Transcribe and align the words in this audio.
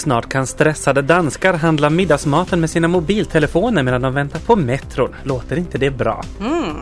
Snart 0.00 0.28
kan 0.28 0.46
stressade 0.46 1.02
danskar 1.02 1.54
handla 1.54 1.90
middagsmaten 1.90 2.60
med 2.60 2.70
sina 2.70 2.88
mobiltelefoner 2.88 3.82
medan 3.82 4.02
de 4.02 4.14
väntar 4.14 4.38
på 4.38 4.56
metron. 4.56 5.14
Låter 5.24 5.56
inte 5.56 5.78
det 5.78 5.90
bra? 5.90 6.24
Mm. 6.40 6.76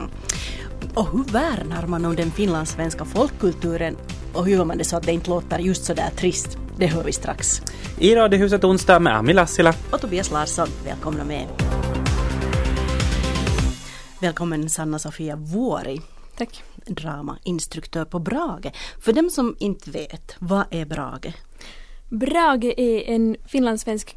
Och 0.94 1.08
hur 1.12 1.24
värnar 1.24 1.86
man 1.86 2.04
om 2.04 2.16
den 2.16 2.30
finlandssvenska 2.30 3.04
folkkulturen 3.04 3.96
och 4.32 4.44
hur 4.44 4.52
gör 4.52 4.64
man 4.64 4.78
det 4.78 4.84
så 4.84 4.96
att 4.96 5.02
det 5.02 5.12
inte 5.12 5.30
låter 5.30 5.58
just 5.58 5.84
så 5.84 5.94
där 5.94 6.10
trist? 6.10 6.58
Det 6.76 6.86
hör 6.86 7.04
vi 7.04 7.12
strax. 7.12 7.62
I 7.98 8.14
Radiohuset 8.14 8.64
onsdag 8.64 8.98
med 8.98 9.16
Ami 9.16 9.32
Lassila. 9.32 9.74
Och 9.90 10.00
Tobias 10.00 10.30
Larsson, 10.30 10.68
välkomna 10.84 11.24
med. 11.24 11.46
Välkommen 14.20 14.70
Sanna-Sofia 14.70 15.36
Vuori. 15.36 16.00
Tack. 16.36 16.62
Dramainstruktör 16.86 18.04
på 18.04 18.18
Brage. 18.18 18.72
För 19.00 19.12
dem 19.12 19.30
som 19.30 19.56
inte 19.58 19.90
vet, 19.90 20.36
vad 20.38 20.64
är 20.70 20.84
Brage? 20.84 21.32
Brage 22.08 22.74
är 22.76 23.14
en 23.14 23.36
finlandssvensk 23.46 24.16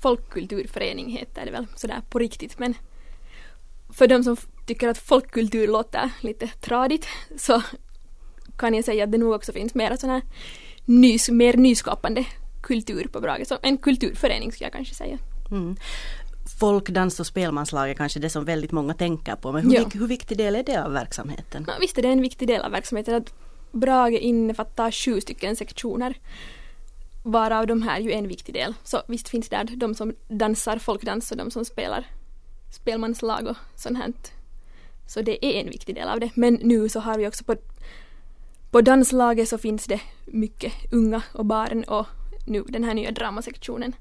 folkkulturförening 0.00 1.10
heter 1.10 1.44
det 1.44 1.50
väl 1.50 1.66
sådär 1.76 2.02
på 2.10 2.18
riktigt 2.18 2.58
men 2.58 2.74
för 3.92 4.06
de 4.06 4.24
som 4.24 4.36
tycker 4.66 4.88
att 4.88 4.98
folkkultur 4.98 5.66
låter 5.66 6.10
lite 6.20 6.48
tradigt 6.48 7.06
så 7.36 7.62
kan 8.56 8.74
jag 8.74 8.84
säga 8.84 9.04
att 9.04 9.12
det 9.12 9.18
nog 9.18 9.32
också 9.32 9.52
finns 9.52 9.74
mera 9.74 9.96
sån 9.96 10.10
här 10.10 10.22
nys, 10.84 11.28
mer 11.28 11.56
nyskapande 11.56 12.24
kultur 12.62 13.08
på 13.12 13.20
Brage. 13.20 13.46
Så 13.46 13.58
en 13.62 13.78
kulturförening 13.78 14.52
skulle 14.52 14.66
jag 14.66 14.72
kanske 14.72 14.94
säga. 14.94 15.18
Mm. 15.50 15.76
Folkdans 16.60 17.20
och 17.20 17.26
spelmanslag 17.26 17.90
är 17.90 17.94
kanske 17.94 18.20
det 18.20 18.30
som 18.30 18.44
väldigt 18.44 18.72
många 18.72 18.94
tänker 18.94 19.36
på. 19.36 19.52
Men 19.52 19.62
hur, 19.62 19.74
ja. 19.74 19.90
hur 19.94 20.06
viktig 20.06 20.38
del 20.38 20.56
är 20.56 20.62
det 20.62 20.84
av 20.84 20.92
verksamheten? 20.92 21.64
Ja, 21.68 21.72
visst 21.80 21.98
är 21.98 22.02
det 22.02 22.08
en 22.08 22.22
viktig 22.22 22.48
del 22.48 22.62
av 22.62 22.70
verksamheten. 22.70 23.14
att 23.14 23.34
Brage 23.72 24.18
innefattar 24.18 24.90
sju 24.90 25.20
stycken 25.20 25.56
sektioner 25.56 26.14
varav 27.22 27.66
de 27.66 27.82
här 27.82 28.00
ju 28.00 28.12
är 28.12 28.18
en 28.18 28.28
viktig 28.28 28.54
del. 28.54 28.74
Så 28.84 29.02
visst 29.08 29.28
finns 29.28 29.48
det 29.48 29.56
där 29.56 29.76
de 29.76 29.94
som 29.94 30.14
dansar 30.28 30.78
folkdans 30.78 31.30
och 31.30 31.36
de 31.36 31.50
som 31.50 31.64
spelar 31.64 32.06
spelmanslag 32.70 33.46
och 33.46 33.56
sånt 33.74 33.98
här. 33.98 34.12
Så 35.06 35.22
det 35.22 35.46
är 35.46 35.60
en 35.60 35.70
viktig 35.70 35.94
del 35.94 36.08
av 36.08 36.20
det. 36.20 36.30
Men 36.34 36.54
nu 36.54 36.88
så 36.88 37.00
har 37.00 37.18
vi 37.18 37.28
också 37.28 37.44
på, 37.44 37.56
på 38.70 38.80
danslaget 38.80 39.48
så 39.48 39.58
finns 39.58 39.84
det 39.84 40.00
mycket 40.24 40.72
unga 40.92 41.22
och 41.34 41.46
barn 41.46 41.84
och 41.84 42.06
nu 42.46 42.62
den 42.62 42.84
här 42.84 42.94
nya 42.94 43.10
dramasektionen 43.10 43.92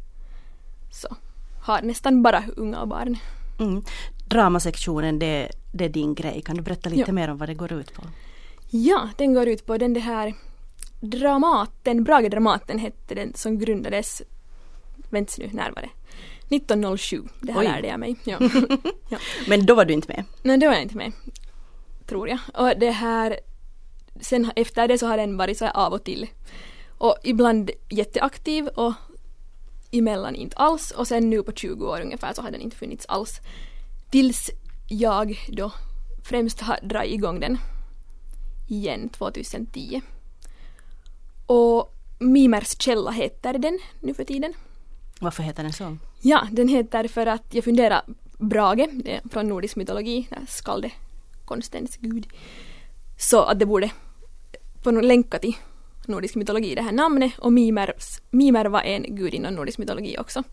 så 0.91 1.15
har 1.61 1.81
nästan 1.81 2.23
bara 2.23 2.43
unga 2.55 2.81
och 2.81 2.87
barn. 2.87 3.17
Mm. 3.59 3.83
Dramasektionen 4.27 5.19
det, 5.19 5.49
det 5.73 5.85
är 5.85 5.89
din 5.89 6.15
grej. 6.15 6.41
Kan 6.41 6.55
du 6.55 6.61
berätta 6.61 6.89
lite 6.89 7.03
ja. 7.07 7.13
mer 7.13 7.29
om 7.29 7.37
vad 7.37 7.49
det 7.49 7.53
går 7.53 7.73
ut 7.73 7.93
på? 7.93 8.01
Ja, 8.69 9.09
den 9.17 9.33
går 9.33 9.47
ut 9.47 9.65
på 9.65 9.77
den 9.77 9.93
det 9.93 9.99
här 9.99 10.33
Dramaten, 10.99 12.03
Brage 12.03 12.29
Dramaten 12.29 12.79
hette 12.79 13.15
den 13.15 13.33
som 13.33 13.59
grundades, 13.59 14.21
vänta 15.09 15.33
nu, 15.37 15.49
när 15.53 15.71
var 15.71 15.81
det? 15.81 15.89
1907, 16.55 17.23
det 17.41 17.51
här 17.51 17.59
Oj. 17.59 17.65
lärde 17.65 17.87
jag 17.87 17.99
mig. 17.99 18.15
Ja. 18.23 18.37
ja. 19.09 19.17
Men 19.47 19.65
då 19.65 19.75
var 19.75 19.85
du 19.85 19.93
inte 19.93 20.07
med? 20.07 20.23
Nej, 20.43 20.57
då 20.57 20.67
var 20.67 20.73
jag 20.73 20.81
inte 20.81 20.97
med. 20.97 21.11
Tror 22.05 22.29
jag. 22.29 22.39
Och 22.53 22.79
det 22.79 22.91
här, 22.91 23.39
sen 24.21 24.51
efter 24.55 24.87
det 24.87 24.97
så 24.97 25.07
har 25.07 25.17
den 25.17 25.37
varit 25.37 25.57
så 25.57 25.65
här 25.65 25.77
av 25.77 25.93
och 25.93 26.03
till. 26.03 26.27
Och 26.97 27.15
ibland 27.23 27.71
jätteaktiv 27.89 28.67
och 28.67 28.93
emellan 29.91 30.35
inte 30.35 30.55
alls 30.55 30.91
och 30.91 31.07
sen 31.07 31.29
nu 31.29 31.43
på 31.43 31.51
20 31.51 31.85
år 31.85 32.01
ungefär 32.01 32.33
så 32.33 32.41
har 32.41 32.51
den 32.51 32.61
inte 32.61 32.77
funnits 32.77 33.05
alls. 33.05 33.39
Tills 34.09 34.51
jag 34.87 35.39
då 35.49 35.71
främst 36.23 36.61
har 36.61 36.79
dragit 36.83 37.13
igång 37.13 37.39
den 37.39 37.57
igen 38.67 39.09
2010. 39.09 40.01
Och 41.49 41.95
Mimers 42.19 42.81
källa 42.81 43.11
heter 43.11 43.53
den 43.53 43.79
nu 43.99 44.13
för 44.13 44.23
tiden. 44.23 44.53
Varför 45.19 45.43
heter 45.43 45.63
den 45.63 45.73
så? 45.73 45.97
Ja, 46.21 46.47
den 46.51 46.67
heter 46.67 47.07
för 47.07 47.25
att 47.25 47.53
jag 47.53 47.63
funderar 47.63 48.01
Brage, 48.37 48.89
det 48.93 49.15
är 49.15 49.21
från 49.29 49.47
nordisk 49.47 49.75
mytologi, 49.75 50.27
skalde 50.47 50.91
konstens 51.45 51.97
gud. 51.97 52.27
Så 53.17 53.41
att 53.41 53.59
det 53.59 53.65
borde 53.65 53.91
på 54.83 54.91
länka 54.91 55.39
till 55.39 55.55
nordisk 56.05 56.35
mytologi 56.35 56.75
det 56.75 56.81
här 56.81 56.91
namnet 56.91 57.37
och 57.37 57.53
Mimers, 57.53 58.21
Mimer 58.29 58.65
var 58.65 58.81
en 58.81 59.15
gud 59.15 59.33
inom 59.33 59.53
nordisk 59.53 59.77
mytologi 59.77 60.17
också. 60.17 60.43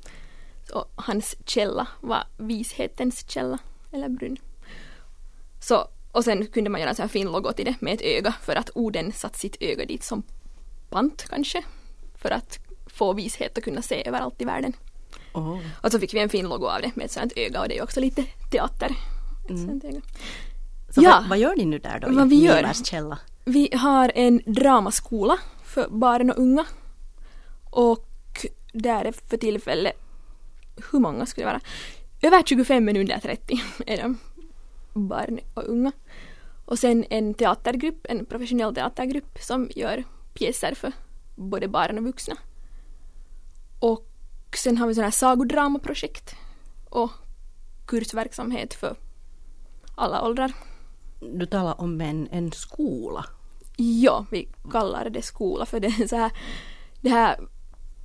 Så 0.64 0.86
hans 0.94 1.36
källa 1.44 1.88
var 2.00 2.24
vishetens 2.36 3.30
källa, 3.30 3.58
eller 3.92 4.08
brunn. 4.08 4.36
Så, 5.60 5.88
och 6.12 6.24
sen 6.24 6.46
kunde 6.46 6.70
man 6.70 6.80
göra 6.80 6.90
en 6.90 6.96
sån 6.96 7.02
här 7.02 7.08
fin 7.08 7.32
logo 7.32 7.52
till 7.52 7.64
det 7.64 7.74
med 7.80 7.94
ett 7.94 8.02
öga 8.02 8.34
för 8.42 8.56
att 8.56 8.70
orden 8.74 9.12
satt 9.12 9.36
sitt 9.36 9.56
öga 9.60 9.84
dit 9.84 10.04
som 10.04 10.22
pant 10.96 11.26
kanske. 11.28 11.62
För 12.14 12.30
att 12.30 12.58
få 12.86 13.12
vishet 13.12 13.58
och 13.58 13.64
kunna 13.64 13.82
se 13.82 14.08
överallt 14.08 14.42
i 14.42 14.44
världen. 14.44 14.72
Oh. 15.32 15.58
Och 15.82 15.92
så 15.92 15.98
fick 15.98 16.14
vi 16.14 16.18
en 16.18 16.28
fin 16.28 16.48
logo 16.48 16.66
av 16.66 16.82
det 16.82 16.96
med 16.96 17.04
ett 17.04 17.10
sånt 17.10 17.32
öga 17.36 17.60
och 17.60 17.68
det 17.68 17.78
är 17.78 17.82
också 17.82 18.00
lite 18.00 18.24
teater. 18.50 18.96
Mm. 19.48 19.80
Så 20.88 21.02
ja. 21.02 21.10
vad, 21.10 21.28
vad, 21.28 21.38
gör 21.38 21.56
ni 21.56 21.64
nu 21.64 21.78
där 21.78 22.00
då 22.00 22.12
vad 22.12 22.28
vi 22.28 22.44
gör? 22.44 22.72
källa? 22.84 23.18
Vi 23.44 23.68
har 23.74 24.12
en 24.14 24.42
dramaskola 24.46 25.38
för 25.64 25.88
barn 25.88 26.30
och 26.30 26.38
unga. 26.38 26.64
Och 27.70 28.46
där 28.72 29.04
är 29.04 29.12
för 29.12 29.36
tillfället, 29.36 29.96
hur 30.92 30.98
många 30.98 31.26
skulle 31.26 31.46
det 31.46 31.52
vara? 31.52 31.60
Över 32.22 32.42
25 32.42 32.84
men 32.84 32.96
under 32.96 33.18
30 33.18 33.60
är 33.86 34.02
de 34.02 34.18
barn 34.94 35.40
och 35.54 35.64
unga. 35.68 35.92
Och 36.64 36.78
sen 36.78 37.04
en 37.10 37.34
teatergrupp, 37.34 38.06
en 38.08 38.26
professionell 38.26 38.74
teatergrupp 38.74 39.38
som 39.40 39.70
gör 39.76 40.04
pjäser 40.36 40.74
för 40.74 40.92
både 41.34 41.68
barn 41.68 41.98
och 41.98 42.04
vuxna. 42.04 42.36
Och 43.80 44.06
sen 44.56 44.78
har 44.78 44.86
vi 44.86 44.94
sådana 44.94 45.06
här 45.06 45.10
sagodramaprojekt 45.10 46.36
och 46.90 47.10
kursverksamhet 47.86 48.74
för 48.74 48.96
alla 49.94 50.22
åldrar. 50.22 50.52
Du 51.20 51.46
talar 51.46 51.80
om 51.80 52.00
en, 52.00 52.28
en 52.30 52.52
skola. 52.52 53.24
Ja, 53.76 54.26
vi 54.30 54.48
kallar 54.70 55.10
det 55.10 55.22
skola 55.22 55.66
för 55.66 55.80
det 55.80 55.86
är 55.86 56.06
så 56.06 56.16
här, 56.16 56.32
det 57.00 57.10
här 57.10 57.40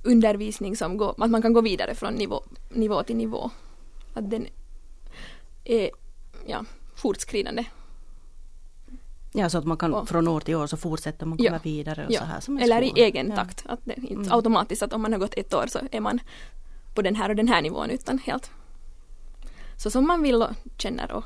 undervisning 0.02 0.76
som 0.76 0.96
går, 0.96 1.14
att 1.18 1.30
man 1.30 1.42
kan 1.42 1.52
gå 1.52 1.60
vidare 1.60 1.94
från 1.94 2.14
nivå, 2.14 2.42
nivå 2.70 3.02
till 3.02 3.16
nivå. 3.16 3.50
Att 4.14 4.30
den 4.30 4.46
är 5.64 5.90
ja, 6.46 6.64
fortskridande 6.94 7.64
Ja, 9.32 9.48
så 9.48 9.58
att 9.58 9.64
man 9.64 9.76
kan 9.76 9.94
och, 9.94 10.08
från 10.08 10.28
år 10.28 10.40
till 10.40 10.54
år 10.54 10.66
så 10.66 10.76
fortsätter 10.76 11.26
man 11.26 11.38
komma 11.38 11.50
ja, 11.50 11.58
vidare 11.62 12.06
och 12.06 12.12
ja, 12.12 12.20
så 12.20 12.24
här 12.26 12.40
som 12.40 12.58
Eller 12.58 12.82
i 12.82 12.92
egen 12.96 13.28
ja. 13.28 13.36
takt. 13.36 13.64
Att 13.66 13.80
det 13.84 13.94
inte 13.96 14.14
mm. 14.14 14.32
automatiskt 14.32 14.82
att 14.82 14.92
om 14.92 15.02
man 15.02 15.12
har 15.12 15.20
gått 15.20 15.34
ett 15.36 15.54
år 15.54 15.66
så 15.66 15.78
är 15.90 16.00
man 16.00 16.20
på 16.94 17.02
den 17.02 17.14
här 17.14 17.28
och 17.28 17.36
den 17.36 17.48
här 17.48 17.62
nivån 17.62 17.90
utan 17.90 18.18
helt 18.18 18.50
så 19.76 19.90
som 19.90 20.06
man 20.06 20.22
vill 20.22 20.42
och 20.42 20.50
känner 20.78 21.12
och 21.12 21.24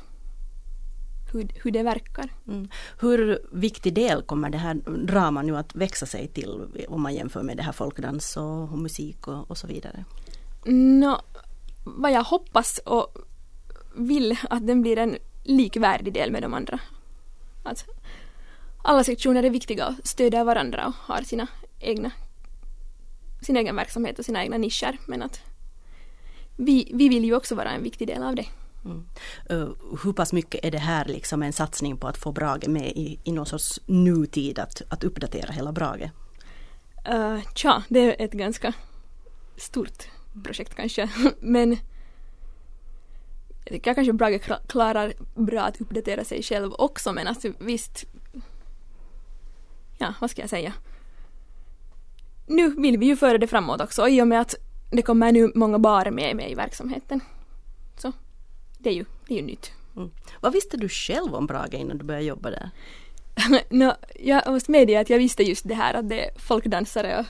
hur, 1.33 1.47
hur 1.63 1.71
det 1.71 1.83
verkar. 1.83 2.29
Mm. 2.47 2.69
Hur 2.99 3.39
viktig 3.51 3.93
del 3.93 4.21
kommer 4.21 4.49
det 4.49 4.57
här 4.57 4.73
draman 5.05 5.45
nu 5.45 5.57
att 5.57 5.75
växa 5.75 6.05
sig 6.05 6.27
till 6.27 6.61
om 6.87 7.01
man 7.01 7.13
jämför 7.13 7.43
med 7.43 7.57
det 7.57 7.63
här 7.63 7.71
folkdans 7.71 8.37
och, 8.37 8.61
och 8.61 8.77
musik 8.77 9.27
och, 9.27 9.51
och, 9.51 9.57
så 9.57 9.67
vidare? 9.67 10.05
No, 10.65 11.15
vad 11.83 12.11
jag 12.11 12.23
hoppas 12.23 12.77
och 12.77 13.17
vill 13.95 14.37
att 14.49 14.67
den 14.67 14.81
blir 14.81 14.97
en 14.97 15.17
likvärdig 15.43 16.13
del 16.13 16.31
med 16.31 16.41
de 16.41 16.53
andra. 16.53 16.79
Att 17.67 17.85
alla 18.83 19.03
sektioner 19.03 19.43
är 19.43 19.49
viktiga 19.49 19.87
och 19.87 19.93
stöder 20.03 20.43
varandra 20.43 20.87
och 20.87 20.93
har 20.93 21.21
sina 21.21 21.47
egna 21.79 22.11
sin 23.41 23.57
egen 23.57 23.75
verksamhet 23.75 24.19
och 24.19 24.25
sina 24.25 24.43
egna 24.43 24.57
nischer 24.57 24.97
men 25.05 25.21
att 25.21 25.41
vi, 26.55 26.91
vi 26.93 27.09
vill 27.09 27.25
ju 27.25 27.35
också 27.35 27.55
vara 27.55 27.69
en 27.69 27.83
viktig 27.83 28.07
del 28.07 28.23
av 28.23 28.35
det. 28.35 28.45
Mm. 28.85 29.05
Uh, 29.51 29.69
hur 30.03 30.13
pass 30.13 30.33
mycket 30.33 30.65
är 30.65 30.71
det 30.71 30.77
här 30.77 31.05
liksom 31.05 31.43
en 31.43 31.53
satsning 31.53 31.97
på 31.97 32.07
att 32.07 32.17
få 32.17 32.31
Brage 32.31 32.67
med 32.67 32.91
i, 32.91 33.19
i 33.23 33.31
någon 33.31 33.45
sorts 33.45 33.79
nutid 33.85 34.59
att, 34.59 34.81
att 34.89 35.03
uppdatera 35.03 35.51
hela 35.51 35.71
Brage? 35.71 36.09
Uh, 37.09 37.39
tja, 37.55 37.83
det 37.89 37.99
är 37.99 38.25
ett 38.25 38.31
ganska 38.31 38.73
stort 39.57 40.03
projekt 40.43 40.75
kanske 40.75 41.09
men 41.39 41.77
jag 43.67 43.73
tycker 43.73 43.93
kanske 43.93 44.13
Brage 44.13 44.67
klarar 44.67 45.13
bra 45.35 45.61
att 45.61 45.81
uppdatera 45.81 46.23
sig 46.23 46.43
själv 46.43 46.73
också 46.73 47.13
men 47.13 47.27
alltså 47.27 47.51
visst 47.59 48.05
ja, 49.97 50.13
vad 50.21 50.31
ska 50.31 50.41
jag 50.41 50.49
säga? 50.49 50.73
Nu 52.47 52.69
vill 52.69 52.97
vi 52.97 53.05
ju 53.05 53.15
föra 53.15 53.37
det 53.37 53.47
framåt 53.47 53.81
också 53.81 54.07
i 54.07 54.21
och 54.21 54.27
med 54.27 54.41
att 54.41 54.55
det 54.91 55.01
kommer 55.01 55.31
nu 55.31 55.51
många 55.55 55.79
barer 55.79 56.11
med, 56.11 56.35
med 56.35 56.51
i 56.51 56.55
verksamheten. 56.55 57.21
Så 57.97 58.11
det 58.77 58.89
är 58.89 58.93
ju, 58.93 59.05
det 59.27 59.33
är 59.33 59.37
ju 59.37 59.45
nytt. 59.45 59.71
Mm. 59.95 60.11
Vad 60.41 60.53
visste 60.53 60.77
du 60.77 60.89
själv 60.89 61.35
om 61.35 61.47
Brage 61.47 61.73
innan 61.73 61.97
du 61.97 62.05
började 62.05 62.25
jobba 62.25 62.49
där? 62.49 62.69
no, 63.69 63.93
jag 64.19 64.47
måste 64.47 64.71
medge 64.71 64.99
att 64.99 65.09
jag 65.09 65.17
visste 65.17 65.43
just 65.43 65.67
det 65.67 65.75
här 65.75 65.93
att 65.93 66.09
det 66.09 66.25
är 66.25 66.39
folkdansare 66.39 67.25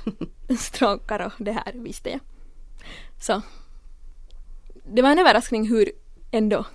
och 0.49 0.57
stråkar 0.59 1.19
och 1.19 1.33
det 1.37 1.51
här 1.51 1.73
visste 1.73 2.09
jag. 2.09 2.19
Så 3.21 3.41
det 4.93 5.01
var 5.01 5.09
en 5.09 5.19
överraskning 5.19 5.67
hur 5.67 5.91
ändå 6.31 6.65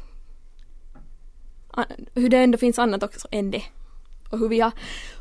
hur 2.14 2.28
det 2.28 2.36
ändå 2.36 2.58
finns 2.58 2.78
annat 2.78 3.02
också 3.02 3.28
än 3.30 3.50
det. 3.50 3.62
Och 4.30 4.38
hur 4.38 4.48
vi 4.48 4.60
har 4.60 4.72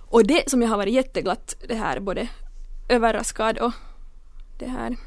och 0.10 0.28
det 0.28 0.50
som 0.50 0.62
jag 0.62 0.70
har 0.70 0.78
varit 0.78 0.94
jätteglatt 0.94 1.56
det 1.68 1.76
här 1.76 2.00
både 2.00 2.30
överraskad 2.90 3.58
och 3.58 3.72
det 4.60 4.68
här 4.68 4.98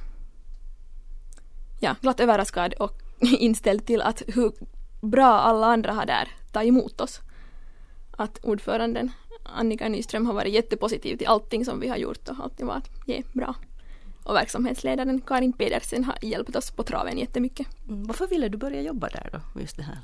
ja, 1.81 1.97
glatt 2.01 2.21
överraskad 2.21 2.75
och 2.75 3.03
inställd 3.21 3.87
till 3.87 4.03
att 4.03 4.23
hur 4.27 4.53
bra 5.01 5.27
alla 5.27 5.67
andra 5.67 5.93
har 5.93 6.07
där 6.07 6.29
tagit 6.53 6.69
emot 6.69 7.01
oss. 7.01 7.21
Att 8.17 8.39
ordföranden 8.45 9.11
Annika 9.43 9.89
Nyström 9.89 10.27
har 10.27 10.35
varit 10.35 10.55
jättepositiv 10.55 11.17
till 11.17 11.27
allting 11.27 11.65
som 11.65 11.81
vi 11.81 11.89
har 11.89 11.97
gjort 11.97 12.29
och 12.29 12.37
alltid 12.43 12.67
varit 12.67 12.91
ja, 13.07 13.23
bra. 13.33 13.55
Och 14.25 14.35
verksamhetsledaren 14.35 15.21
Karin 15.21 15.53
Pedersen 15.53 16.05
har 16.05 16.17
hjälpt 16.23 16.57
oss 16.57 16.71
på 16.71 16.83
traven 16.83 17.19
jättemycket. 17.19 17.67
Mm. 17.89 18.07
Varför 18.07 18.27
ville 18.27 18.49
du 18.49 18.59
börja 18.59 18.83
jobba 18.83 19.09
där 19.09 19.31
då, 19.33 19.61
just 19.61 19.77
det 19.77 19.83
här? 19.83 19.99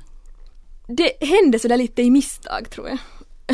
Det 0.87 1.25
hände 1.25 1.59
sådär 1.59 1.77
lite 1.77 2.01
i 2.01 2.11
misstag 2.11 2.69
tror 2.69 2.89
jag. 2.89 2.99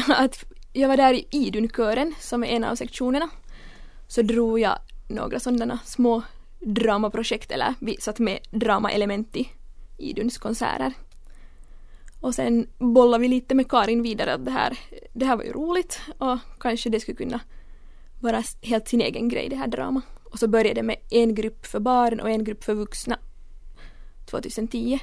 Att 0.18 0.44
jag 0.74 0.88
var 0.88 0.98
där 0.98 1.14
i 1.14 1.28
Idunkören 1.32 2.14
som 2.20 2.44
är 2.44 2.48
en 2.48 2.64
av 2.64 2.76
sektionerna. 2.76 3.30
Så 4.08 4.22
drog 4.22 4.60
jag 4.60 4.80
några 5.08 5.40
sådana 5.40 5.80
små 5.86 6.22
dramaprojekt 6.60 7.52
eller 7.52 7.74
vi 7.80 7.98
satt 8.00 8.20
med 8.20 8.40
dramaelement 8.52 9.36
i 9.36 9.50
Iduns 9.98 10.38
konserter. 10.38 10.94
Och 12.22 12.36
sen 12.36 12.68
bollade 12.78 13.22
vi 13.22 13.28
lite 13.28 13.56
med 13.56 13.70
Karin 13.70 14.02
vidare 14.02 14.34
att 14.34 14.46
det 14.46 14.52
här, 14.52 14.80
det 15.14 15.26
här 15.26 15.36
var 15.36 15.44
ju 15.44 15.52
roligt 15.52 16.02
och 16.18 16.38
kanske 16.60 16.90
det 16.90 17.00
skulle 17.00 17.18
kunna 17.18 17.40
vara 18.20 18.44
helt 18.62 18.88
sin 18.88 19.02
egen 19.02 19.30
grej 19.30 19.50
det 19.50 19.56
här 19.56 19.68
drama. 19.68 20.02
Och 20.32 20.40
så 20.40 20.48
började 20.48 20.74
det 20.74 20.84
med 20.84 20.98
en 21.10 21.36
grupp 21.36 21.66
för 21.66 21.80
barn 21.80 22.20
och 22.20 22.30
en 22.30 22.44
grupp 22.44 22.64
för 22.64 22.74
vuxna 22.74 23.20
2010. 24.26 25.00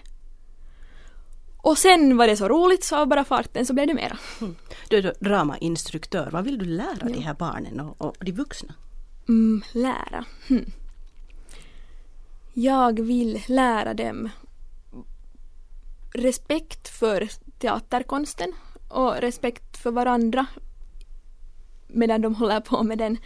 Och 1.56 1.78
sen 1.78 2.16
var 2.16 2.26
det 2.26 2.36
så 2.36 2.48
roligt 2.48 2.84
så 2.84 2.96
av 2.96 3.08
bara 3.08 3.24
farten 3.24 3.66
så 3.66 3.72
blev 3.74 3.86
det 3.86 3.94
mera. 3.94 4.18
Mm. 4.40 4.56
Du 4.88 4.96
är 4.96 5.14
dramainstruktör, 5.20 6.30
vad 6.32 6.44
vill 6.44 6.58
du 6.58 6.64
lära 6.64 6.98
ja. 7.00 7.08
de 7.08 7.20
här 7.20 7.34
barnen 7.34 7.80
och, 7.80 8.00
och 8.00 8.16
de 8.20 8.32
vuxna? 8.32 8.74
Mm, 9.28 9.62
lära? 9.72 10.24
Hmm. 10.48 10.72
Jag 12.52 13.00
vill 13.00 13.42
lära 13.46 13.94
dem 13.94 14.28
respekt 16.14 16.88
för 16.88 17.28
teaterkonsten 17.58 18.52
och 18.88 19.14
respekt 19.14 19.76
för 19.76 19.90
varandra 19.90 20.46
medan 21.86 22.20
de 22.20 22.34
håller 22.34 22.60
på 22.60 22.82
med 22.82 22.98
den 22.98 23.18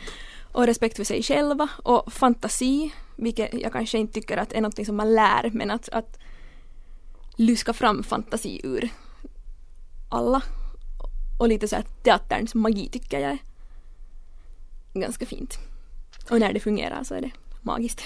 och 0.52 0.66
respekt 0.66 0.96
för 0.96 1.04
sig 1.04 1.22
själva 1.22 1.68
och 1.82 2.12
fantasi, 2.12 2.94
vilket 3.16 3.54
jag 3.54 3.72
kanske 3.72 3.98
inte 3.98 4.12
tycker 4.12 4.36
att 4.36 4.52
är 4.52 4.60
något 4.60 4.86
som 4.86 4.96
man 4.96 5.14
lär 5.14 5.50
men 5.52 5.70
att, 5.70 5.88
att 5.88 6.18
luska 7.36 7.72
fram 7.72 8.02
fantasi 8.02 8.60
ur 8.64 8.88
alla 10.08 10.42
och 11.38 11.48
lite 11.48 11.68
så 11.68 11.76
här 11.76 11.84
teaterns 12.02 12.54
magi 12.54 12.88
tycker 12.88 13.20
jag 13.20 13.30
är 13.30 13.38
ganska 15.00 15.26
fint. 15.26 15.58
Och 16.30 16.40
när 16.40 16.52
det 16.52 16.60
fungerar 16.60 17.04
så 17.04 17.14
är 17.14 17.20
det 17.20 17.30
magiskt. 17.62 18.04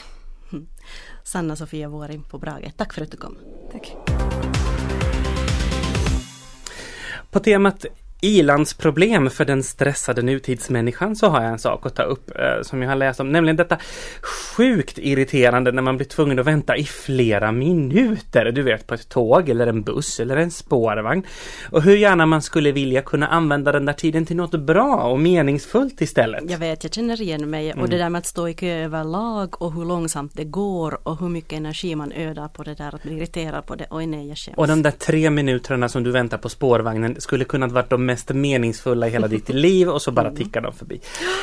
Sanna 1.24 1.56
Sofia 1.56 1.88
Vuori 1.88 2.20
på 2.30 2.38
Brage, 2.38 2.72
tack 2.76 2.92
för 2.92 3.02
att 3.02 3.10
du 3.10 3.16
kom. 3.16 3.36
Tack. 3.72 3.96
På 7.30 7.40
temat 7.40 7.86
ilandsproblem 8.24 9.30
för 9.30 9.44
den 9.44 9.62
stressade 9.62 10.22
nutidsmänniskan 10.22 11.16
så 11.16 11.26
har 11.26 11.42
jag 11.42 11.52
en 11.52 11.58
sak 11.58 11.86
att 11.86 11.94
ta 11.94 12.02
upp 12.02 12.30
eh, 12.30 12.62
som 12.62 12.82
jag 12.82 12.88
har 12.88 12.96
läst 12.96 13.20
om, 13.20 13.32
nämligen 13.32 13.56
detta 13.56 13.78
sjukt 14.56 14.98
irriterande 14.98 15.72
när 15.72 15.82
man 15.82 15.96
blir 15.96 16.06
tvungen 16.06 16.38
att 16.38 16.46
vänta 16.46 16.76
i 16.76 16.84
flera 16.84 17.52
minuter, 17.52 18.52
du 18.52 18.62
vet 18.62 18.86
på 18.86 18.94
ett 18.94 19.08
tåg 19.08 19.48
eller 19.48 19.66
en 19.66 19.82
buss 19.82 20.20
eller 20.20 20.36
en 20.36 20.50
spårvagn. 20.50 21.22
Och 21.70 21.82
hur 21.82 21.96
gärna 21.96 22.26
man 22.26 22.42
skulle 22.42 22.72
vilja 22.72 23.02
kunna 23.02 23.26
använda 23.26 23.72
den 23.72 23.84
där 23.84 23.92
tiden 23.92 24.26
till 24.26 24.36
något 24.36 24.60
bra 24.60 24.96
och 24.96 25.20
meningsfullt 25.20 26.00
istället. 26.00 26.50
Jag 26.50 26.58
vet, 26.58 26.84
jag 26.84 26.94
känner 26.94 27.22
igen 27.22 27.50
mig 27.50 27.70
mm. 27.70 27.82
och 27.82 27.88
det 27.88 27.98
där 27.98 28.08
med 28.08 28.18
att 28.18 28.26
stå 28.26 28.48
i 28.48 28.54
kö 28.54 28.66
överlag 28.66 29.62
och 29.62 29.72
hur 29.72 29.84
långsamt 29.84 30.32
det 30.34 30.44
går 30.44 31.08
och 31.08 31.20
hur 31.20 31.28
mycket 31.28 31.52
energi 31.52 31.94
man 31.94 32.12
ödar 32.12 32.48
på 32.48 32.62
det 32.62 32.74
där 32.74 32.94
att 32.94 33.02
bli 33.02 33.16
irriterad 33.16 33.66
på 33.66 33.74
det. 33.74 33.86
Oj 33.90 34.06
nej, 34.06 34.28
jag 34.28 34.38
skäms. 34.38 34.56
Och 34.56 34.66
de 34.66 34.82
där 34.82 34.90
tre 34.90 35.30
minuterna 35.30 35.88
som 35.88 36.02
du 36.02 36.10
väntar 36.10 36.38
på 36.38 36.48
spårvagnen 36.48 37.20
skulle 37.20 37.44
kunnat 37.44 37.72
vara 37.72 37.86
de 37.88 38.11
mest 38.12 38.28
meningsfulla 38.28 39.06
i 39.06 39.10
hela 39.10 39.28
ditt 39.28 39.48
liv 39.64 39.88
och 39.88 40.02
så 40.02 40.10
bara 40.10 40.26
mm. 40.26 40.36
tickar 40.36 40.60
de 40.60 40.72
förbi. 40.72 41.00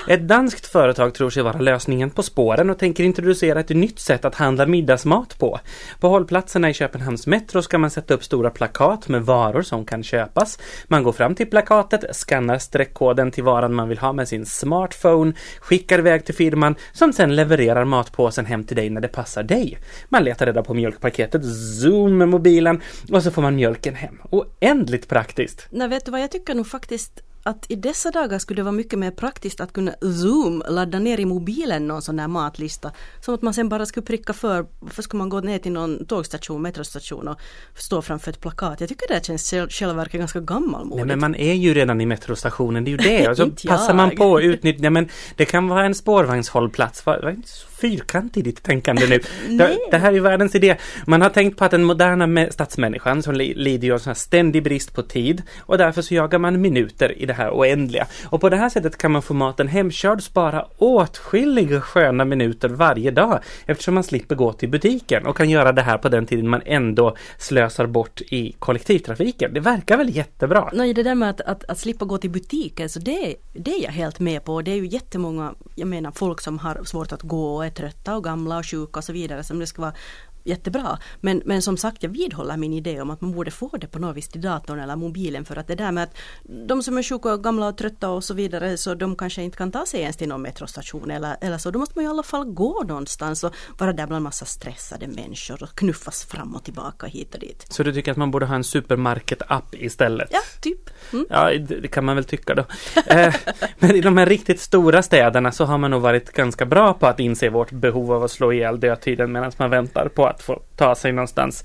Ett 0.07 0.27
danskt 0.27 0.65
företag 0.65 1.13
tror 1.13 1.29
sig 1.29 1.43
vara 1.43 1.59
lösningen 1.59 2.09
på 2.09 2.23
spåren 2.23 2.69
och 2.69 2.77
tänker 2.77 3.03
introducera 3.03 3.59
ett 3.59 3.69
nytt 3.69 3.99
sätt 3.99 4.25
att 4.25 4.35
handla 4.35 4.65
middagsmat 4.65 5.39
på. 5.39 5.59
På 5.99 6.09
hållplatserna 6.09 6.69
i 6.69 6.73
Köpenhamns 6.73 7.27
metro 7.27 7.61
ska 7.61 7.77
man 7.77 7.89
sätta 7.89 8.13
upp 8.13 8.23
stora 8.23 8.49
plakat 8.49 9.07
med 9.07 9.25
varor 9.25 9.61
som 9.61 9.85
kan 9.85 10.03
köpas. 10.03 10.59
Man 10.87 11.03
går 11.03 11.11
fram 11.11 11.35
till 11.35 11.49
plakatet, 11.49 12.15
skannar 12.15 12.57
streckkoden 12.57 13.31
till 13.31 13.43
varan 13.43 13.73
man 13.73 13.89
vill 13.89 13.97
ha 13.97 14.13
med 14.13 14.27
sin 14.27 14.45
smartphone, 14.45 15.33
skickar 15.59 15.99
iväg 15.99 16.25
till 16.25 16.35
firman 16.35 16.75
som 16.93 17.13
sen 17.13 17.35
levererar 17.35 17.85
matpåsen 17.85 18.45
hem 18.45 18.63
till 18.63 18.75
dig 18.75 18.89
när 18.89 19.01
det 19.01 19.07
passar 19.07 19.43
dig. 19.43 19.77
Man 20.09 20.23
letar 20.23 20.45
reda 20.45 20.63
på 20.63 20.73
mjölkpaketet, 20.73 21.41
zoom 21.81 22.17
med 22.17 22.29
mobilen 22.29 22.81
och 23.11 23.23
så 23.23 23.31
får 23.31 23.41
man 23.41 23.55
mjölken 23.55 23.95
hem. 23.95 24.19
Oändligt 24.29 25.07
praktiskt! 25.07 25.67
Nej, 25.69 25.87
vet 25.87 26.05
du 26.05 26.11
vad 26.11 26.21
jag 26.21 26.31
tycker 26.31 26.58
nog 26.59 26.67
faktiskt 26.67 27.23
att 27.43 27.65
i 27.69 27.75
dessa 27.75 28.11
dagar 28.11 28.39
skulle 28.39 28.59
det 28.59 28.63
vara 28.63 28.71
mycket 28.71 28.99
mer 28.99 29.11
praktiskt 29.11 29.61
att 29.61 29.73
kunna 29.73 29.91
zoom, 30.01 30.63
ladda 30.69 30.99
ner 30.99 31.19
i 31.19 31.25
mobilen 31.25 31.87
någon 31.87 32.01
sån 32.01 32.19
här 32.19 32.27
matlista. 32.27 32.91
Som 33.21 33.33
att 33.33 33.41
man 33.41 33.53
sen 33.53 33.69
bara 33.69 33.85
skulle 33.85 34.05
pricka 34.05 34.33
för, 34.33 34.65
varför 34.79 35.01
ska 35.01 35.17
man 35.17 35.29
gå 35.29 35.39
ner 35.39 35.59
till 35.59 35.71
någon 35.71 36.05
tågstation, 36.05 36.61
metrostation 36.61 37.27
och 37.27 37.39
stå 37.75 38.01
framför 38.01 38.31
ett 38.31 38.41
plakat. 38.41 38.79
Jag 38.79 38.89
tycker 38.89 39.07
det 39.07 39.25
känns 39.25 39.53
självverket 39.69 40.19
ganska 40.19 40.39
gammalmodigt. 40.39 40.97
Nej 40.97 41.05
men 41.05 41.19
man 41.19 41.35
är 41.35 41.53
ju 41.53 41.73
redan 41.73 42.01
i 42.01 42.05
metrostationen, 42.05 42.83
det 42.83 42.89
är 42.89 42.91
ju 42.91 42.97
det. 42.97 43.29
Och 43.29 43.37
så 43.37 43.49
passar 43.67 43.93
man 43.93 44.15
på 44.15 44.37
att 44.37 44.43
utnyttja, 44.43 44.89
men 44.89 45.09
det 45.35 45.45
kan 45.45 45.67
vara 45.67 45.85
en 45.85 45.95
spårvagnshållplats. 45.95 47.05
Var, 47.05 47.29
inte 47.29 47.49
så 47.49 47.67
fyrkantig 47.67 48.43
ditt 48.43 48.63
tänkande 48.63 49.07
nu. 49.07 49.19
det, 49.57 49.77
det, 49.91 49.97
här 49.97 50.13
är 50.13 50.19
världens 50.19 50.55
idé. 50.55 50.77
Man 51.05 51.21
har 51.21 51.29
tänkt 51.29 51.57
på 51.57 51.65
att 51.65 51.71
den 51.71 51.83
moderna 51.83 52.47
stadsmänniskan 52.51 53.23
som 53.23 53.35
lider 53.35 53.87
ju 53.87 53.93
av 53.93 54.07
en 54.07 54.15
ständig 54.15 54.63
brist 54.63 54.93
på 54.95 55.01
tid 55.01 55.43
och 55.59 55.77
därför 55.77 56.01
så 56.01 56.13
jagar 56.13 56.39
man 56.39 56.61
minuter 56.61 57.17
i 57.17 57.25
det 57.29 57.33
här 57.33 57.51
oändliga. 57.51 58.07
Och 58.25 58.41
på 58.41 58.49
det 58.49 58.57
här 58.57 58.69
sättet 58.69 58.97
kan 58.97 59.11
man 59.11 59.21
få 59.21 59.33
maten 59.33 59.67
hemkörd 59.67 60.23
spara 60.23 60.65
åtskilliga 60.77 61.81
sköna 61.81 62.25
minuter 62.25 62.69
varje 62.69 63.11
dag 63.11 63.39
eftersom 63.65 63.93
man 63.93 64.03
slipper 64.03 64.35
gå 64.35 64.53
till 64.53 64.69
butiken 64.69 65.25
och 65.25 65.37
kan 65.37 65.49
göra 65.49 65.71
det 65.71 65.81
här 65.81 65.97
på 65.97 66.09
den 66.09 66.25
tiden 66.25 66.49
man 66.49 66.61
ändå 66.65 67.15
slösar 67.37 67.85
bort 67.85 68.21
i 68.21 68.55
kollektivtrafiken. 68.59 69.53
Det 69.53 69.59
verkar 69.59 69.97
väl 69.97 70.15
jättebra? 70.15 70.69
Nej, 70.73 70.93
det 70.93 71.03
där 71.03 71.15
med 71.15 71.29
att, 71.29 71.41
att, 71.41 71.63
att 71.63 71.77
slippa 71.77 72.05
gå 72.05 72.17
till 72.17 72.29
butiken, 72.29 72.89
så 72.89 72.99
det, 72.99 73.35
det 73.53 73.71
är 73.71 73.83
jag 73.83 73.91
helt 73.91 74.19
med 74.19 74.43
på. 74.43 74.61
Det 74.61 74.71
är 74.71 74.75
ju 74.75 74.87
jättemånga, 74.87 75.53
jag 75.75 75.87
menar 75.87 76.11
folk 76.11 76.41
som 76.41 76.59
har 76.59 76.83
svårt 76.83 77.11
att 77.11 77.21
gå 77.21 77.55
och 77.55 77.65
är 77.65 77.69
trötta 77.69 78.15
och 78.15 78.23
gamla 78.23 78.57
och 78.57 78.65
sjuka 78.65 78.99
och 78.99 79.03
så 79.03 79.13
vidare 79.13 79.43
som 79.43 79.59
det 79.59 79.67
ska 79.67 79.81
vara 79.81 79.93
jättebra. 80.43 80.97
Men, 81.21 81.41
men 81.45 81.61
som 81.61 81.77
sagt, 81.77 82.03
jag 82.03 82.09
vidhåller 82.09 82.57
min 82.57 82.73
idé 82.73 83.01
om 83.01 83.09
att 83.09 83.21
man 83.21 83.31
borde 83.31 83.51
få 83.51 83.69
det 83.77 83.87
på 83.87 83.99
något 83.99 84.17
vis 84.17 84.27
till 84.27 84.41
datorn 84.41 84.79
eller 84.79 84.95
mobilen 84.95 85.45
för 85.45 85.55
att 85.55 85.67
det 85.67 85.75
där 85.75 85.91
med 85.91 86.03
att 86.03 86.17
de 86.67 86.83
som 86.83 86.97
är 86.97 87.03
sjuka 87.03 87.33
och 87.33 87.43
gamla 87.43 87.67
och 87.67 87.77
trötta 87.77 88.09
och 88.09 88.23
så 88.23 88.33
vidare 88.33 88.77
så 88.77 88.95
de 88.95 89.15
kanske 89.15 89.41
inte 89.43 89.57
kan 89.57 89.71
ta 89.71 89.85
sig 89.85 90.01
ens 90.01 90.17
till 90.17 90.27
någon 90.27 90.41
metrostation 90.41 91.11
eller, 91.11 91.37
eller 91.41 91.57
så. 91.57 91.71
Då 91.71 91.79
måste 91.79 91.97
man 91.97 92.05
i 92.05 92.07
alla 92.07 92.23
fall 92.23 92.45
gå 92.45 92.83
någonstans 92.87 93.43
och 93.43 93.53
vara 93.77 93.93
där 93.93 94.07
bland 94.07 94.23
massa 94.23 94.45
stressade 94.45 95.07
människor 95.07 95.63
och 95.63 95.75
knuffas 95.75 96.25
fram 96.25 96.55
och 96.55 96.63
tillbaka 96.63 97.07
hit 97.07 97.33
och 97.33 97.39
dit. 97.39 97.65
Så 97.69 97.83
du 97.83 97.93
tycker 97.93 98.11
att 98.11 98.17
man 98.17 98.31
borde 98.31 98.45
ha 98.45 98.55
en 98.55 98.63
supermarket-app 98.63 99.75
istället? 99.75 100.29
Ja, 100.31 100.39
typ. 100.61 100.89
Mm. 101.13 101.25
Ja, 101.29 101.51
det 101.81 101.87
kan 101.87 102.05
man 102.05 102.15
väl 102.15 102.25
tycka 102.25 102.55
då. 102.55 102.65
eh, 103.05 103.35
men 103.79 103.95
i 103.95 104.01
de 104.01 104.17
här 104.17 104.25
riktigt 104.25 104.59
stora 104.59 105.01
städerna 105.01 105.51
så 105.51 105.65
har 105.65 105.77
man 105.77 105.91
nog 105.91 106.01
varit 106.01 106.31
ganska 106.31 106.65
bra 106.65 106.93
på 106.93 107.07
att 107.07 107.19
inse 107.19 107.49
vårt 107.49 107.71
behov 107.71 108.11
av 108.11 108.23
att 108.23 108.31
slå 108.31 108.53
ihjäl 108.53 108.79
dödtiden 108.79 109.31
medan 109.31 109.51
man 109.57 109.69
väntar 109.69 110.07
på 110.07 110.28
att 110.29 110.41
få 110.41 110.61
ta 110.75 110.95
sig 110.95 111.11
någonstans. 111.11 111.63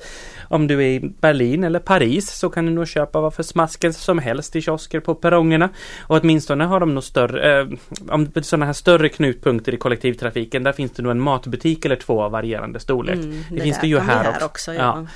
Om 0.48 0.66
du 0.66 0.74
är 0.74 0.88
i 0.88 1.00
Berlin 1.00 1.64
eller 1.64 1.78
Paris 1.78 2.30
så 2.30 2.50
kan 2.50 2.66
du 2.66 2.72
nog 2.72 2.88
köpa 2.88 3.20
vad 3.20 3.34
för 3.34 3.42
smasken 3.42 3.92
som 3.92 4.18
helst 4.18 4.56
i 4.56 4.62
kiosker 4.62 5.00
på 5.00 5.14
perrongerna. 5.14 5.68
Och 6.00 6.16
åtminstone 6.16 6.64
har 6.64 6.80
de 6.80 6.94
nog 6.94 7.04
större, 7.04 7.60
eh, 7.60 7.66
om 8.08 8.32
sådana 8.42 8.66
här 8.66 8.72
större 8.72 9.08
knutpunkter 9.08 9.74
i 9.74 9.76
kollektivtrafiken, 9.76 10.62
där 10.62 10.72
finns 10.72 10.92
det 10.92 11.02
nog 11.02 11.10
en 11.10 11.20
matbutik 11.20 11.84
eller 11.84 11.96
två 11.96 12.22
av 12.22 12.30
varierande 12.30 12.80
storlek. 12.80 13.14
Mm, 13.14 13.44
det, 13.50 13.56
det 13.56 13.62
finns 13.62 13.80
det 13.80 13.88
ju 13.88 13.98
här, 13.98 14.28
också. 14.28 14.44
också 14.44 14.74
ja. 14.74 14.80
Ja. 14.82 15.06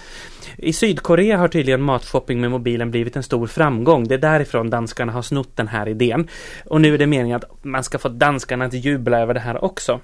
I 0.57 0.73
Sydkorea 0.73 1.37
har 1.37 1.49
tydligen 1.49 1.83
matshopping 1.83 2.41
med 2.41 2.51
mobilen 2.51 2.91
blivit 2.91 3.17
en 3.17 3.23
stor 3.23 3.47
framgång. 3.47 4.09
Det 4.09 4.15
är 4.15 4.19
därifrån 4.19 4.71
danskarna 4.71 5.13
har 5.13 5.23
snott 5.23 5.57
den 5.57 5.69
här 5.69 5.89
idén. 5.89 6.29
Och 6.65 6.81
nu 6.81 6.95
är 6.95 6.99
det 6.99 7.07
meningen 7.07 7.37
att 7.37 7.65
man 7.65 7.85
ska 7.85 7.99
få 7.99 8.09
danskarna 8.09 8.65
att 8.65 8.75
jubla 8.75 9.21
över 9.21 9.35
det 9.35 9.41
här 9.41 9.65
också. 9.65 10.01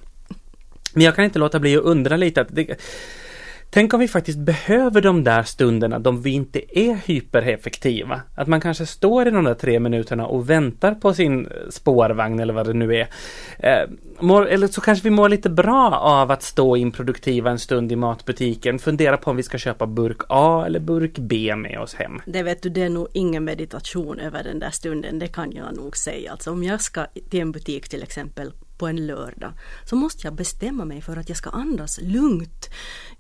Men 0.93 1.03
jag 1.03 1.15
kan 1.15 1.25
inte 1.25 1.39
låta 1.39 1.61
bli 1.61 1.77
att 1.77 1.83
undra 1.83 2.17
lite 2.17 2.41
att 2.41 2.49
det, 2.51 2.81
Tänk 3.75 3.95
om 3.95 4.01
vi 4.01 4.09
faktiskt 4.09 4.39
behöver 4.39 5.01
de 5.01 5.25
där 5.25 5.43
stunderna 5.43 5.99
då 5.99 6.11
vi 6.11 6.31
inte 6.31 6.79
är 6.81 6.95
hypereffektiva. 6.95 8.23
Att 8.35 8.49
man 8.49 8.61
kanske 8.61 8.87
står 8.87 9.29
i 9.29 9.31
de 9.31 9.45
där 9.45 9.55
tre 9.55 9.81
minuterna 9.81 10.27
och 10.27 10.51
väntar 10.51 10.95
på 10.95 11.15
sin 11.15 11.47
eh, 11.47 11.53
spårvagn 11.71 12.41
eller 12.41 12.55
vad 12.55 12.67
det 12.67 12.73
nu 12.73 12.97
är. 12.97 13.09
Eh, 13.59 13.91
mår, 14.21 14.47
eller 14.47 14.67
så 14.67 14.81
kanske 14.81 15.05
vi 15.05 15.11
mår 15.11 15.29
lite 15.29 15.51
bra 15.51 15.91
av 15.95 16.31
att 16.31 16.43
stå 16.43 16.77
improduktiva 16.77 17.51
en 17.51 17.59
stund 17.59 17.93
i 17.93 17.97
matbutiken. 17.97 18.79
Fundera 18.79 19.17
på 19.17 19.31
om 19.31 19.37
vi 19.37 19.43
ska 19.43 19.59
köpa 19.59 19.87
burk 19.87 20.21
A 20.29 20.65
eller 20.67 20.81
burk 20.81 21.19
B 21.19 21.57
med 21.57 21.79
oss 21.81 21.95
hem. 21.95 22.21
Det 22.27 22.43
vet 22.43 22.63
du, 22.63 22.69
det 22.69 22.83
är 22.83 22.91
nog 22.91 23.09
ingen 23.13 23.45
meditation 23.45 24.19
över 24.21 24.45
den 24.45 24.59
där 24.59 24.71
stunden, 24.71 25.19
det 25.19 25.29
kan 25.29 25.53
jag 25.53 25.77
nog 25.77 25.97
säga. 25.97 26.31
Alltså 26.31 26.51
om 26.51 26.63
jag 26.63 26.81
ska 26.81 27.07
till 27.31 27.41
en 27.41 27.53
butik 27.53 27.89
till 27.89 28.03
exempel 28.03 28.53
på 28.85 28.89
en 28.89 29.07
lördag 29.07 29.53
så 29.85 29.97
måste 29.97 30.27
jag 30.27 30.35
bestämma 30.35 30.85
mig 30.85 31.01
för 31.01 31.17
att 31.17 31.29
jag 31.29 31.39
ska 31.39 31.51
andas 31.51 32.01
lugnt 32.03 32.71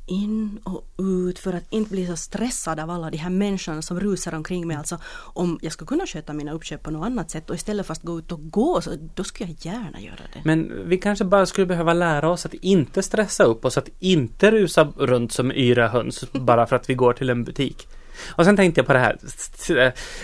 in 0.06 0.58
och 0.64 0.84
ut 0.98 1.38
för 1.38 1.52
att 1.52 1.72
inte 1.72 1.90
bli 1.90 2.06
så 2.06 2.16
stressad 2.16 2.80
av 2.80 2.90
alla 2.90 3.10
de 3.10 3.16
här 3.16 3.30
människorna 3.30 3.82
som 3.82 4.00
rusar 4.00 4.34
omkring 4.34 4.66
mig. 4.66 4.76
Alltså 4.76 4.98
om 5.34 5.58
jag 5.62 5.72
ska 5.72 5.86
kunna 5.86 6.06
sköta 6.06 6.32
mina 6.32 6.52
uppköp 6.52 6.82
på 6.82 6.90
något 6.90 7.06
annat 7.06 7.30
sätt 7.30 7.50
och 7.50 7.56
istället 7.56 7.86
för 7.86 7.92
att 7.92 8.02
gå 8.02 8.18
ut 8.18 8.32
och 8.32 8.50
gå 8.50 8.80
så 8.80 8.90
då 9.14 9.24
skulle 9.24 9.50
jag 9.50 9.72
gärna 9.74 10.00
göra 10.00 10.24
det. 10.32 10.40
Men 10.44 10.88
vi 10.88 10.98
kanske 10.98 11.24
bara 11.24 11.46
skulle 11.46 11.66
behöva 11.66 11.92
lära 11.92 12.30
oss 12.30 12.46
att 12.46 12.54
inte 12.54 13.02
stressa 13.02 13.44
upp 13.44 13.64
oss, 13.64 13.78
att 13.78 13.88
inte 13.98 14.50
rusa 14.50 14.92
runt 14.96 15.32
som 15.32 15.52
yra 15.52 15.88
höns 15.88 16.24
bara 16.32 16.66
för 16.66 16.76
att 16.76 16.90
vi 16.90 16.94
går 16.94 17.12
till 17.12 17.30
en 17.30 17.44
butik. 17.44 17.88
Och 18.28 18.44
sen 18.44 18.56
tänkte 18.56 18.78
jag 18.78 18.86
på 18.86 18.92
det 18.92 18.98
här, 18.98 19.18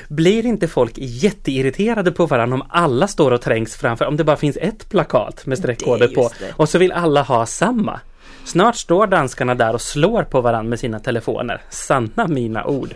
blir 0.09 0.47
inte 0.47 0.69
folk 0.69 0.93
jätteirriterade 0.97 2.13
på 2.13 2.27
varandra 2.27 2.55
om 2.55 2.67
alla 2.69 3.09
står 3.09 3.31
och 3.31 3.41
trängs 3.41 3.77
framför, 3.77 4.05
om 4.05 4.17
det 4.17 4.25
bara 4.25 4.37
finns 4.37 4.57
ett 4.57 4.89
plakat 4.89 5.47
med 5.47 5.59
streckkoder 5.59 6.09
på 6.09 6.31
och 6.57 6.69
så 6.69 6.79
vill 6.79 6.93
alla 6.93 7.23
ha 7.23 7.47
samma? 7.47 8.01
Snart 8.45 8.77
står 8.77 9.07
danskarna 9.07 9.55
där 9.55 9.75
och 9.75 9.81
slår 9.81 10.23
på 10.23 10.41
varandra 10.41 10.71
med 10.71 10.81
sina 10.81 11.01
telefoner. 11.01 11.63
Sanna 11.71 12.29
mina 12.29 12.65
ord. 12.65 12.95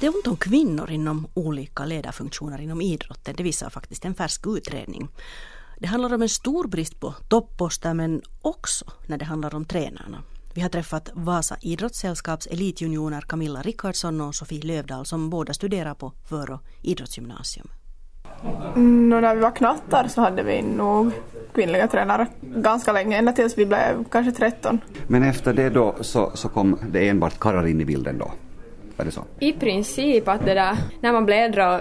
Det 0.00 0.06
är 0.06 0.14
ont 0.14 0.26
om 0.26 0.36
kvinnor 0.36 0.90
inom 0.90 1.26
olika 1.34 1.84
ledarfunktioner 1.84 2.60
inom 2.60 2.80
idrotten. 2.80 3.34
Det 3.36 3.42
visar 3.42 3.70
faktiskt 3.70 4.04
en 4.04 4.14
färsk 4.14 4.46
utredning. 4.46 5.08
Det 5.78 5.86
handlar 5.86 6.14
om 6.14 6.22
en 6.22 6.28
stor 6.28 6.68
brist 6.68 7.00
på 7.00 7.14
topposter 7.28 7.94
men 7.94 8.22
också 8.42 8.84
när 9.06 9.18
det 9.18 9.24
handlar 9.24 9.54
om 9.54 9.64
tränarna. 9.64 10.22
Vi 10.54 10.60
har 10.60 10.68
träffat 10.68 11.10
Vasa 11.14 11.56
idrottssällskaps 11.60 12.46
elitjuniorer 12.46 13.20
Camilla 13.20 13.62
Rickardsson 13.62 14.20
och 14.20 14.34
Sofie 14.34 14.62
Lövdahl 14.62 15.06
som 15.06 15.30
båda 15.30 15.52
studerar 15.52 15.94
på 15.94 16.12
Vörå 16.30 16.60
idrottsgymnasium. 16.82 17.68
Mm, 18.76 19.08
när 19.08 19.34
vi 19.34 19.40
var 19.40 19.50
knattar 19.50 20.08
så 20.08 20.20
hade 20.20 20.42
vi 20.42 20.62
nog 20.62 21.12
kvinnliga 21.54 21.86
tränare 21.86 22.26
ganska 22.40 22.92
länge, 22.92 23.18
ända 23.18 23.32
tills 23.32 23.58
vi 23.58 23.66
blev 23.66 24.04
kanske 24.10 24.32
13. 24.32 24.80
Men 25.06 25.22
efter 25.22 25.52
det 25.52 25.70
då 25.70 25.94
så, 26.00 26.30
så 26.34 26.48
kom 26.48 26.78
det 26.92 27.08
enbart 27.08 27.38
karlar 27.38 27.66
in 27.66 27.80
i 27.80 27.84
bilden 27.84 28.18
då? 28.18 28.32
Var 28.96 29.04
det 29.04 29.10
så? 29.10 29.24
I 29.38 29.52
princip 29.52 30.28
att 30.28 30.44
det 30.44 30.54
där, 30.54 30.76
när 31.00 31.12
man 31.12 31.26
blev 31.26 31.38
äldre 31.38 31.74
och 31.74 31.80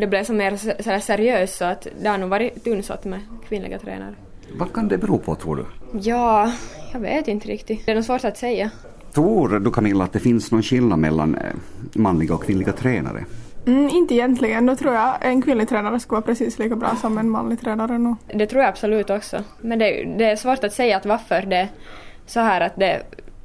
det 0.00 0.06
blev 0.06 0.24
så 0.24 0.32
mer 0.32 0.56
så 0.82 1.00
seriöst 1.00 1.56
så 1.56 1.64
att 1.64 1.86
det 2.02 2.08
har 2.08 2.18
nog 2.18 2.30
varit 2.30 2.64
tunnsått 2.64 3.04
med 3.04 3.20
kvinnliga 3.48 3.78
tränare. 3.78 4.14
Vad 4.58 4.72
kan 4.72 4.88
det 4.88 4.98
bero 4.98 5.18
på 5.18 5.34
tror 5.34 5.56
du? 5.56 5.64
Ja, 6.00 6.52
jag 6.92 7.00
vet 7.00 7.28
inte 7.28 7.48
riktigt. 7.48 7.86
Det 7.86 7.90
är 7.90 7.94
nog 7.94 8.04
svårt 8.04 8.24
att 8.24 8.38
säga. 8.38 8.70
Tror 9.12 9.58
du 9.58 9.70
Camilla 9.70 10.04
att 10.04 10.12
det 10.12 10.20
finns 10.20 10.52
någon 10.52 10.62
skillnad 10.62 10.98
mellan 10.98 11.34
eh, 11.34 11.52
manliga 11.94 12.34
och 12.34 12.44
kvinnliga 12.44 12.72
tränare? 12.72 13.24
Mm, 13.66 13.88
inte 13.88 14.14
egentligen. 14.14 14.66
Då 14.66 14.76
tror 14.76 14.94
jag 14.94 15.14
en 15.20 15.42
kvinnlig 15.42 15.68
tränare 15.68 16.00
skulle 16.00 16.16
vara 16.16 16.26
precis 16.26 16.58
lika 16.58 16.76
bra 16.76 16.96
som 17.00 17.18
en 17.18 17.30
manlig 17.30 17.60
tränare 17.60 17.98
nu. 17.98 18.14
Det 18.34 18.46
tror 18.46 18.62
jag 18.62 18.68
absolut 18.68 19.10
också. 19.10 19.44
Men 19.60 19.78
det, 19.78 20.14
det 20.18 20.24
är 20.24 20.36
svårt 20.36 20.64
att 20.64 20.72
säga 20.72 20.96
att 20.96 21.06
varför 21.06 21.42
det 21.42 21.56
är 21.56 21.68
så 22.26 22.40
här 22.40 22.60
att 22.60 22.76
det 22.76 22.86
är 22.86 23.02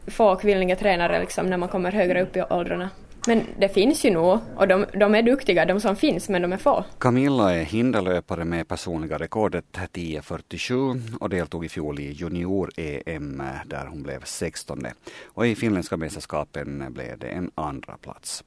få 0.07 0.35
kvinnliga 0.35 0.75
tränare 0.75 1.19
liksom 1.19 1.47
när 1.47 1.57
man 1.57 1.69
kommer 1.69 1.91
högre 1.91 2.21
upp 2.21 2.37
i 2.37 2.43
åldrarna. 2.49 2.89
Men 3.27 3.43
det 3.59 3.69
finns 3.69 4.05
ju 4.05 4.11
nog 4.11 4.39
och 4.55 4.67
de, 4.67 4.85
de, 4.93 5.15
är 5.15 5.21
duktiga 5.21 5.65
de 5.65 5.79
som 5.79 5.95
finns 5.95 6.29
men 6.29 6.41
de 6.41 6.53
är 6.53 6.57
få. 6.57 6.85
Camilla 6.97 7.55
är 7.55 7.63
hinderlöpare 7.63 8.45
med 8.45 8.67
personliga 8.67 9.17
rekordet 9.17 9.65
10.47 9.71 11.17
och 11.19 11.29
deltog 11.29 11.65
i 11.65 11.69
fjol 11.69 11.99
i 11.99 12.11
junior-EM 12.11 13.43
där 13.65 13.85
hon 13.85 14.03
blev 14.03 14.23
16 14.23 14.85
och 15.25 15.47
i 15.47 15.55
finländska 15.55 15.97
mästerskapen 15.97 16.93
blev 16.93 17.17
det 17.19 17.27
en 17.27 17.51
andra 17.55 17.97
plats. 17.97 18.43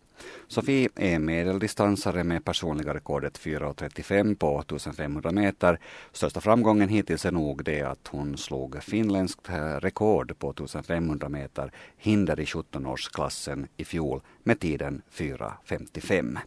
Sofie 0.48 0.88
är 0.96 1.18
medeldistansare 1.18 2.24
med 2.24 2.44
personliga 2.44 2.94
rekordet 2.94 3.38
4.35 3.38 4.34
på 4.34 4.60
1500 4.60 5.32
meter. 5.32 5.78
Största 6.12 6.40
framgången 6.40 6.88
hittills 6.88 7.24
är 7.24 7.32
nog 7.32 7.64
det 7.64 7.82
att 7.82 8.08
hon 8.08 8.36
slog 8.36 8.82
finländskt 8.82 9.48
eh, 9.48 9.54
rekord 9.54 10.38
på 10.38 10.50
1500 10.50 11.28
meter 11.28 11.72
hinder 11.96 12.40
i 12.40 12.44
17-årsklassen 12.44 13.66
i 13.76 13.84
fjol 13.84 14.20
med 14.42 14.60
tiden 14.60 15.02
4.55. 15.12 16.38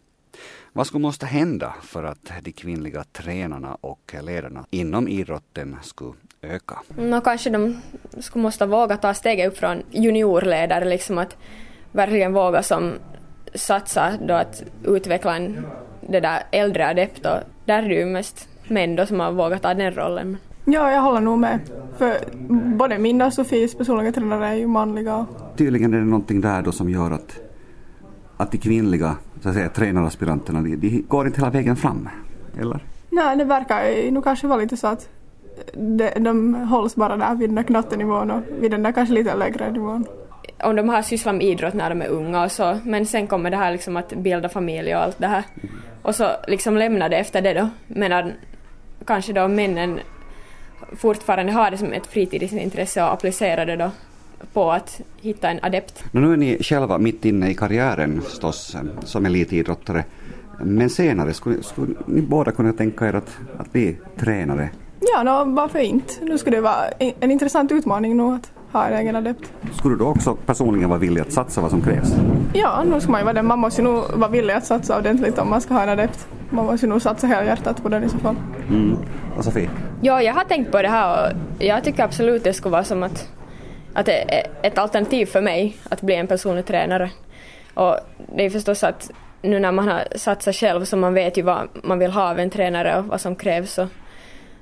Vad 0.72 0.86
skulle 0.86 1.02
måste 1.02 1.26
hända 1.26 1.74
för 1.82 2.04
att 2.04 2.32
de 2.42 2.52
kvinnliga 2.52 3.04
tränarna 3.04 3.74
och 3.80 4.14
ledarna 4.22 4.66
inom 4.70 5.08
idrotten 5.08 5.76
skulle 5.82 6.14
öka? 6.42 6.78
No, 6.88 7.20
kanske 7.20 7.50
de 7.50 7.80
skulle 8.20 8.42
måste 8.42 8.66
våga 8.66 8.96
ta 8.96 9.14
steget 9.14 9.48
upp 9.52 9.58
från 9.58 9.82
juniorledare, 9.90 10.84
liksom 10.84 11.18
att 11.18 11.36
verkligen 11.92 12.32
våga 12.32 12.62
som 12.62 12.92
satsa 13.54 14.12
då 14.20 14.34
att 14.34 14.62
utveckla 14.84 15.36
en 15.36 15.66
det 16.08 16.20
där 16.20 16.42
äldre 16.50 16.88
adept 16.88 17.26
och 17.26 17.38
där 17.64 17.82
är 17.82 17.88
det 17.88 17.94
ju 17.94 18.06
mest 18.06 18.48
män 18.68 18.96
då 18.96 19.06
som 19.06 19.20
har 19.20 19.32
vågat 19.32 19.62
ta 19.62 19.74
den 19.74 19.94
rollen. 19.94 20.36
Ja, 20.64 20.92
jag 20.92 21.02
håller 21.02 21.20
nog 21.20 21.38
med. 21.38 21.60
För 21.98 22.16
både 22.76 22.98
min 22.98 23.22
och 23.22 23.32
Sofies 23.32 23.74
personliga 23.74 24.12
tränare 24.12 24.48
är 24.48 24.54
ju 24.54 24.66
manliga. 24.66 25.26
Tydligen 25.56 25.94
är 25.94 25.98
det 25.98 26.04
någonting 26.04 26.40
där 26.40 26.62
då 26.62 26.72
som 26.72 26.90
gör 26.90 27.10
att, 27.10 27.40
att 28.36 28.52
de 28.52 28.58
kvinnliga 28.58 29.16
så 29.42 29.48
att 29.48 29.54
säga, 29.54 29.68
tränaraspiranterna 29.68 30.62
de, 30.62 30.76
de 30.76 31.04
går 31.08 31.26
inte 31.26 31.40
hela 31.40 31.50
vägen 31.50 31.76
fram, 31.76 32.08
eller? 32.60 32.84
Nej, 33.10 33.36
det 33.36 33.44
verkar 33.44 34.10
nog 34.10 34.24
kanske 34.24 34.46
vara 34.46 34.60
lite 34.60 34.76
så 34.76 34.86
att 34.86 35.08
de, 35.74 36.10
de 36.16 36.54
hålls 36.54 36.96
bara 36.96 37.16
där 37.16 37.34
vid 37.34 37.48
den 37.48 37.54
där 37.56 37.62
knattenivån 37.62 38.30
och 38.30 38.42
vid 38.60 38.70
den 38.70 38.82
där 38.82 38.92
kanske 38.92 39.14
lite 39.14 39.36
lägre 39.36 39.72
nivån 39.72 40.06
om 40.62 40.76
de 40.76 40.88
har 40.88 41.02
sysslat 41.02 41.34
med 41.34 41.46
idrott 41.46 41.74
när 41.74 41.90
de 41.90 42.02
är 42.02 42.08
unga 42.08 42.44
och 42.44 42.52
så, 42.52 42.78
men 42.84 43.06
sen 43.06 43.26
kommer 43.26 43.50
det 43.50 43.56
här 43.56 43.72
liksom 43.72 43.96
att 43.96 44.12
bilda 44.12 44.48
familj 44.48 44.94
och 44.94 45.02
allt 45.02 45.18
det 45.18 45.26
här. 45.26 45.42
Och 46.02 46.14
så 46.14 46.30
liksom 46.46 46.76
lämnar 46.76 47.08
det 47.08 47.16
efter 47.16 47.42
det 47.42 47.54
då, 47.54 47.68
medan 47.86 48.32
kanske 49.06 49.32
då 49.32 49.48
männen 49.48 50.00
fortfarande 50.96 51.52
har 51.52 51.70
det 51.70 51.78
som 51.78 51.92
ett 51.92 52.06
fritidsintresse 52.06 53.02
och 53.02 53.12
applicerar 53.12 53.66
det 53.66 53.76
då 53.76 53.90
på 54.52 54.72
att 54.72 55.00
hitta 55.20 55.50
en 55.50 55.58
adept. 55.62 56.04
Nu 56.12 56.32
är 56.32 56.36
ni 56.36 56.62
själva 56.62 56.98
mitt 56.98 57.24
inne 57.24 57.50
i 57.50 57.54
karriären 57.54 58.22
förstås 58.22 58.76
som 59.04 59.26
elitidrottare. 59.26 60.04
Men 60.60 60.90
senare, 60.90 61.32
skulle, 61.34 61.62
skulle 61.62 61.94
ni 62.06 62.22
båda 62.22 62.52
kunna 62.52 62.72
tänka 62.72 63.08
er 63.08 63.14
att, 63.14 63.38
att 63.58 63.72
bli 63.72 63.96
tränare? 64.16 64.70
Ja, 65.00 65.22
no, 65.22 65.54
varför 65.54 65.78
inte? 65.78 66.14
Nu 66.20 66.38
skulle 66.38 66.56
det 66.56 66.60
vara 66.60 66.88
en 67.20 67.30
intressant 67.30 67.72
utmaning 67.72 68.16
nog 68.16 68.34
att 68.34 68.52
ha 68.72 68.86
en 68.86 68.98
egen 68.98 69.16
adept. 69.16 69.52
Skulle 69.72 69.96
du 69.96 70.04
också 70.04 70.34
personligen 70.34 70.88
vara 70.88 70.98
villig 70.98 71.20
att 71.20 71.32
satsa 71.32 71.60
vad 71.60 71.70
som 71.70 71.82
krävs? 71.82 72.14
Ja, 72.52 72.84
nu 72.86 73.00
ska 73.00 73.10
man 73.10 73.20
ju 73.20 73.24
vara 73.24 73.34
det. 73.34 73.42
Man 73.42 73.58
måste 73.58 73.82
ju 73.82 73.88
nog 73.88 74.04
vara 74.14 74.30
villig 74.30 74.54
att 74.54 74.64
satsa 74.64 74.98
ordentligt 74.98 75.38
om 75.38 75.50
man 75.50 75.60
ska 75.60 75.74
ha 75.74 75.82
en 75.82 75.88
adept. 75.88 76.28
Man 76.50 76.66
måste 76.66 76.86
ju 76.86 76.90
nog 76.90 77.02
satsa 77.02 77.26
hela 77.26 77.44
hjärtat 77.44 77.82
på 77.82 77.88
den 77.88 78.04
i 78.04 78.08
så 78.08 78.18
fall. 78.18 78.36
Mm. 78.68 78.96
Och 79.36 79.44
Sofie? 79.44 79.70
Ja, 80.00 80.22
jag 80.22 80.34
har 80.34 80.44
tänkt 80.44 80.72
på 80.72 80.82
det 80.82 80.88
här 80.88 81.32
och 81.58 81.64
jag 81.64 81.84
tycker 81.84 82.04
absolut 82.04 82.44
det 82.44 82.52
skulle 82.52 82.72
vara 82.72 82.84
som 82.84 83.02
att, 83.02 83.28
att 83.94 84.06
det 84.06 84.34
är 84.34 84.46
ett 84.62 84.78
alternativ 84.78 85.26
för 85.26 85.40
mig 85.40 85.76
att 85.88 86.02
bli 86.02 86.14
en 86.14 86.26
personlig 86.26 86.66
tränare. 86.66 87.10
Och 87.74 87.96
det 88.36 88.44
är 88.44 88.50
förstås 88.50 88.84
att 88.84 89.10
nu 89.42 89.60
när 89.60 89.72
man 89.72 89.88
har 89.88 90.04
satsat 90.16 90.54
själv 90.54 90.84
så 90.84 90.96
man 90.96 91.14
vet 91.14 91.38
ju 91.38 91.42
vad 91.42 91.68
man 91.82 91.98
vill 91.98 92.10
ha 92.10 92.30
av 92.30 92.38
en 92.38 92.50
tränare 92.50 92.98
och 92.98 93.04
vad 93.04 93.20
som 93.20 93.36
krävs 93.36 93.72
så 93.72 93.88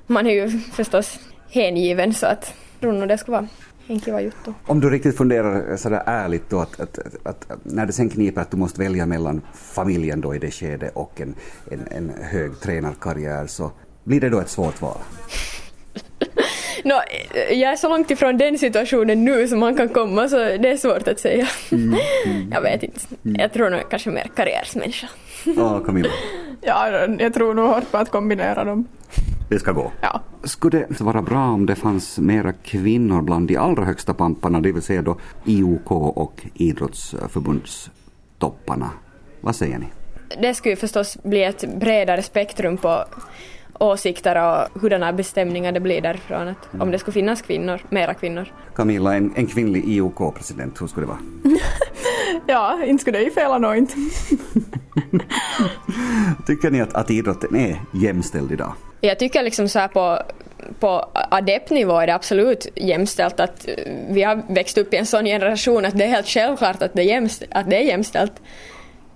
man 0.07 0.27
är 0.27 0.31
ju 0.31 0.49
förstås 0.49 1.19
hängiven 1.49 2.13
så 2.13 2.25
att 2.25 2.53
jag 2.73 2.81
tror 2.81 2.99
nog 2.99 3.09
det 3.09 3.17
skulle 3.17 3.37
vara 3.37 3.47
en 3.87 3.99
kiva 3.99 4.21
juttu. 4.21 4.53
Om 4.65 4.79
du 4.79 4.89
riktigt 4.89 5.17
funderar 5.17 5.77
sådär 5.77 6.03
ärligt 6.05 6.49
då 6.49 6.59
att, 6.59 6.79
att, 6.79 6.99
att, 7.23 7.51
att, 7.51 7.59
när 7.63 7.85
det 7.85 7.93
sen 7.93 8.09
kniper 8.09 8.41
att 8.41 8.51
du 8.51 8.57
måste 8.57 8.81
välja 8.81 9.05
mellan 9.05 9.41
familjen 9.53 10.21
då 10.21 10.35
i 10.35 10.39
det 10.39 10.51
skedet 10.51 10.91
och 10.95 11.21
en, 11.21 11.35
en, 11.71 11.87
en 11.91 12.11
hög 12.23 12.59
tränarkarriär 12.59 13.47
så 13.47 13.71
blir 14.03 14.21
det 14.21 14.29
då 14.29 14.39
ett 14.39 14.49
svårt 14.49 14.81
val? 14.81 14.97
no, 16.83 16.93
jag 17.49 17.71
är 17.71 17.75
så 17.75 17.89
långt 17.89 18.11
ifrån 18.11 18.37
den 18.37 18.57
situationen 18.57 19.25
nu 19.25 19.47
som 19.47 19.59
man 19.59 19.75
kan 19.75 19.89
komma 19.89 20.29
så 20.29 20.37
det 20.37 20.69
är 20.69 20.77
svårt 20.77 21.07
att 21.07 21.19
säga. 21.19 21.47
Mm, 21.71 21.99
mm, 22.25 22.49
jag 22.51 22.61
vet 22.61 22.83
inte. 22.83 22.99
Mm. 23.25 23.41
Jag 23.41 23.53
tror 23.53 23.69
nog 23.69 23.89
kanske 23.89 24.09
mer 24.09 24.29
karriärsmänniska. 24.35 25.07
Ja, 25.43 25.79
Camilla? 25.79 26.09
Ja, 26.61 27.07
jag 27.19 27.33
tror 27.33 27.53
nog 27.53 27.69
hårt 27.69 27.91
på 27.91 27.97
att 27.97 28.11
kombinera 28.11 28.63
dem. 28.63 28.87
Det 29.49 29.59
ska 29.59 29.71
gå? 29.71 29.91
Ja. 30.01 30.21
Skulle 30.43 30.85
det 30.89 31.01
vara 31.01 31.21
bra 31.21 31.49
om 31.49 31.65
det 31.65 31.75
fanns 31.75 32.19
mera 32.19 32.53
kvinnor 32.53 33.21
bland 33.21 33.47
de 33.47 33.57
allra 33.57 33.85
högsta 33.85 34.13
pamparna, 34.13 34.61
det 34.61 34.71
vill 34.71 34.81
säga 34.81 35.01
då 35.01 35.17
IOK 35.45 35.91
och 35.91 36.45
idrottsförbundstopparna? 36.53 38.89
Vad 39.41 39.55
säger 39.55 39.79
ni? 39.79 39.85
Det 40.41 40.53
skulle 40.53 40.75
förstås 40.75 41.17
bli 41.23 41.43
ett 41.43 41.79
bredare 41.79 42.23
spektrum 42.23 42.77
på 42.77 43.05
åsikter 43.79 44.35
och 44.35 44.81
hurdana 44.81 45.13
bestämningar 45.13 45.71
det 45.71 45.79
blir 45.79 46.01
därifrån. 46.01 46.47
Att 46.47 46.81
Om 46.81 46.91
det 46.91 46.99
skulle 46.99 47.13
finnas 47.13 47.41
kvinnor, 47.41 47.81
mera 47.89 48.13
kvinnor. 48.13 48.47
Camilla, 48.75 49.15
en, 49.15 49.33
en 49.35 49.47
kvinnlig 49.47 49.83
IOK-president, 49.87 50.81
hur 50.81 50.87
skulle 50.87 51.05
det 51.05 51.09
vara? 51.09 51.19
Ja, 52.47 52.83
inte 52.85 53.01
skulle 53.01 53.17
det 53.17 53.23
ju 53.23 53.31
fela 53.31 53.57
nå 53.57 53.75
inte. 53.75 53.93
Tycker 56.47 56.71
ni 56.71 56.81
att, 56.81 56.93
att 56.93 57.11
idrotten 57.11 57.55
är 57.55 57.81
jämställd 57.93 58.51
idag? 58.51 58.73
Jag 59.01 59.19
tycker 59.19 59.43
liksom 59.43 59.69
så 59.69 59.79
här 59.79 59.87
på, 59.87 60.19
på 60.79 61.09
adept-nivå 61.13 61.99
är 61.99 62.07
det 62.07 62.15
absolut 62.15 62.67
jämställt 62.75 63.39
att 63.39 63.67
eh, 63.67 63.73
vi 64.09 64.23
har 64.23 64.41
växt 64.49 64.77
upp 64.77 64.93
i 64.93 64.97
en 64.97 65.05
sån 65.05 65.25
generation 65.25 65.85
att 65.85 65.97
det 65.97 66.03
är 66.03 66.09
helt 66.09 66.27
självklart 66.27 66.81
att 66.81 66.93
det 66.93 67.01
är, 67.01 67.05
jämst, 67.05 67.43
att 67.51 67.69
det 67.69 67.75
är 67.75 67.81
jämställt. 67.81 68.33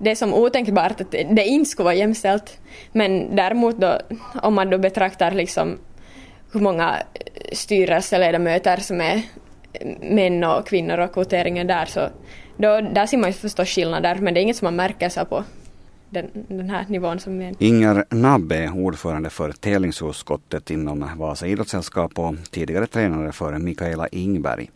Det 0.03 0.11
är 0.11 0.15
som 0.15 0.33
otänkbart 0.33 1.01
att 1.01 1.11
det 1.11 1.43
inte 1.43 1.69
skulle 1.69 1.83
vara 1.83 1.95
jämställt. 1.95 2.59
Men 2.91 3.35
däremot 3.35 3.77
då, 3.77 3.99
om 4.41 4.53
man 4.53 4.69
då 4.69 4.77
betraktar 4.77 5.31
liksom 5.31 5.79
hur 6.53 6.59
många 6.59 6.95
eh, 7.13 7.53
styrelseledamöter 7.53 8.77
som 8.77 9.01
är 9.01 9.21
eh, 9.73 9.87
män 10.01 10.43
och 10.43 10.67
kvinnor 10.67 10.97
och 10.97 11.13
kvoteringen 11.13 11.67
där 11.67 11.85
så 11.85 12.09
då, 12.57 12.81
där 12.81 13.05
ser 13.05 13.17
man 13.17 13.29
ju 13.29 13.33
förstås 13.33 13.69
skillnader 13.69 14.15
men 14.15 14.33
det 14.33 14.39
är 14.39 14.41
inget 14.41 14.57
som 14.57 14.65
man 14.65 14.75
märker 14.75 15.09
så 15.09 15.25
på 15.25 15.43
den, 16.11 16.29
den 16.47 16.69
här 16.69 16.85
nivån 16.89 17.19
som 17.19 17.41
är. 17.41 17.53
Inger 17.59 18.05
Nabbe 18.09 18.55
är 18.55 18.77
ordförande 18.77 19.29
för 19.29 19.51
tävlingsutskottet 19.51 20.71
inom 20.71 21.09
Vasa 21.17 21.47
idrottssällskap 21.47 22.19
och 22.19 22.35
tidigare 22.51 22.87
tränare 22.87 23.31
för 23.31 23.57
Mikaela 23.57 24.07
Ingberg. 24.07 24.69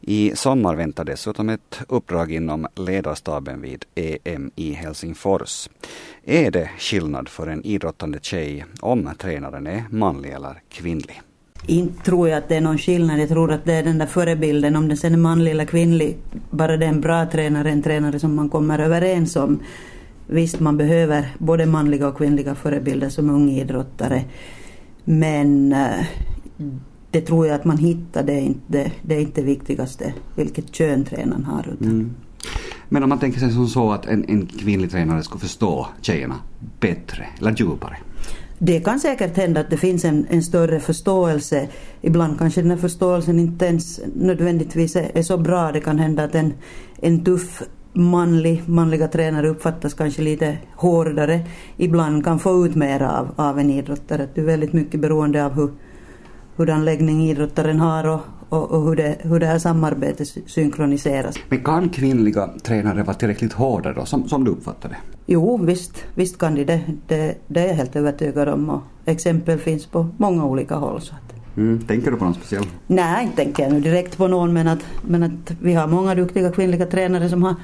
I 0.00 0.32
sommar 0.36 0.74
väntar 0.74 1.04
dessutom 1.04 1.48
ett 1.48 1.80
uppdrag 1.88 2.32
inom 2.32 2.66
ledarstaben 2.74 3.62
vid 3.62 3.84
EM 3.94 4.50
i 4.56 4.72
Helsingfors. 4.72 5.68
Är 6.24 6.50
det 6.50 6.70
skillnad 6.78 7.28
för 7.28 7.46
en 7.46 7.64
idrottande 7.64 8.18
tjej 8.22 8.64
om 8.80 9.10
tränaren 9.18 9.66
är 9.66 9.84
manlig 9.90 10.30
eller 10.30 10.62
kvinnlig? 10.68 11.22
Inte 11.66 12.04
tror 12.04 12.28
jag 12.28 12.38
att 12.38 12.48
det 12.48 12.56
är 12.56 12.60
någon 12.60 12.78
skillnad. 12.78 13.20
Jag 13.20 13.28
tror 13.28 13.52
att 13.52 13.64
det 13.64 13.72
är 13.72 13.82
den 13.82 13.98
där 13.98 14.06
förebilden, 14.06 14.76
om 14.76 14.88
den 14.88 14.96
sen 14.96 15.12
är 15.12 15.18
manlig 15.18 15.50
eller 15.50 15.64
kvinnlig. 15.64 16.16
Bara 16.50 16.76
det 16.76 16.84
är 16.84 16.90
en 16.90 17.00
bra 17.00 17.26
tränare, 17.26 17.70
en 17.70 17.82
tränare 17.82 18.18
som 18.20 18.34
man 18.34 18.48
kommer 18.48 18.78
överens 18.78 19.36
om. 19.36 19.60
Visst, 20.32 20.60
man 20.60 20.76
behöver 20.76 21.28
både 21.38 21.66
manliga 21.66 22.08
och 22.08 22.16
kvinnliga 22.16 22.54
förebilder 22.54 23.08
som 23.08 23.30
ung 23.30 23.50
idrottare. 23.50 24.24
Men 25.04 25.72
eh, 25.72 26.06
det 27.10 27.20
tror 27.20 27.46
jag 27.46 27.54
att 27.54 27.64
man 27.64 27.78
hittar, 27.78 28.22
det 28.22 28.32
är 28.32 28.40
inte 28.40 28.90
det, 29.02 29.14
är 29.14 29.20
inte 29.20 29.42
viktigaste, 29.42 30.14
vilket 30.36 30.74
kön 30.74 31.04
tränaren 31.04 31.44
har. 31.44 31.68
Utan. 31.72 31.88
Mm. 31.88 32.10
Men 32.88 33.02
om 33.02 33.08
man 33.08 33.18
tänker 33.18 33.40
sig 33.40 33.52
som 33.52 33.68
så 33.68 33.92
att 33.92 34.06
en, 34.06 34.24
en 34.28 34.46
kvinnlig 34.46 34.90
tränare 34.90 35.22
skulle 35.22 35.40
förstå 35.40 35.86
tjejerna 36.00 36.36
bättre 36.80 37.26
eller 37.38 37.56
djupare? 37.56 37.96
Det 38.58 38.80
kan 38.80 39.00
säkert 39.00 39.36
hända 39.36 39.60
att 39.60 39.70
det 39.70 39.76
finns 39.76 40.04
en, 40.04 40.26
en 40.30 40.42
större 40.42 40.80
förståelse. 40.80 41.68
Ibland 42.00 42.38
kanske 42.38 42.62
den 42.62 42.70
här 42.70 42.78
förståelsen 42.78 43.38
inte 43.38 43.66
ens 43.66 44.00
nödvändigtvis 44.14 44.96
är, 44.96 45.10
är 45.14 45.22
så 45.22 45.38
bra. 45.38 45.72
Det 45.72 45.80
kan 45.80 45.98
hända 45.98 46.24
att 46.24 46.34
en, 46.34 46.52
en 47.02 47.24
tuff 47.24 47.62
manlig, 47.92 48.62
manliga 48.66 49.08
tränare 49.08 49.48
uppfattas 49.48 49.94
kanske 49.94 50.22
lite 50.22 50.58
hårdare. 50.76 51.40
Ibland 51.76 52.24
kan 52.24 52.38
få 52.38 52.66
ut 52.66 52.74
mer 52.74 53.02
av, 53.02 53.28
av 53.36 53.58
en 53.58 53.70
idrottare. 53.70 54.28
Det 54.34 54.40
är 54.40 54.44
väldigt 54.44 54.72
mycket 54.72 55.00
beroende 55.00 55.44
av 55.44 55.52
hur, 55.52 55.70
hurdan 56.56 56.84
läggning 56.84 57.30
idrottaren 57.30 57.80
har 57.80 58.08
och, 58.08 58.20
och, 58.48 58.70
och, 58.70 58.82
hur, 58.82 58.96
det, 58.96 59.16
hur 59.20 59.40
det 59.40 59.46
här 59.46 59.58
samarbetet 59.58 60.28
synkroniseras. 60.46 61.36
Men 61.48 61.64
kan 61.64 61.88
kvinnliga 61.88 62.50
tränare 62.62 63.02
vara 63.02 63.14
tillräckligt 63.14 63.52
hårda 63.52 63.92
då, 63.92 64.04
som, 64.04 64.28
som 64.28 64.44
du 64.44 64.50
uppfattar 64.50 64.88
det? 64.88 64.96
Jo, 65.26 65.56
visst, 65.56 66.04
visst 66.14 66.38
kan 66.38 66.54
de 66.54 66.64
det. 66.64 66.80
det. 67.06 67.34
Det 67.46 67.60
är 67.60 67.66
jag 67.66 67.74
helt 67.74 67.96
övertygad 67.96 68.48
om 68.48 68.70
och 68.70 68.82
exempel 69.04 69.58
finns 69.58 69.86
på 69.86 70.08
många 70.16 70.44
olika 70.44 70.74
håll. 70.74 71.00
Så. 71.00 71.14
Mm, 71.56 71.80
tänker 71.86 72.10
du 72.10 72.16
på 72.16 72.24
någon 72.24 72.34
speciell? 72.34 72.64
Nej, 72.86 73.24
inte 73.24 73.36
tänker 73.36 73.62
jag 73.62 73.72
nu 73.72 73.80
direkt 73.80 74.16
på 74.16 74.28
någon 74.28 74.52
men 74.52 74.68
att, 74.68 74.84
men 75.02 75.22
att 75.22 75.52
vi 75.60 75.74
har 75.74 75.86
många 75.86 76.14
duktiga 76.14 76.52
kvinnliga 76.52 76.86
tränare 76.86 77.28
som 77.28 77.42
har 77.42 77.54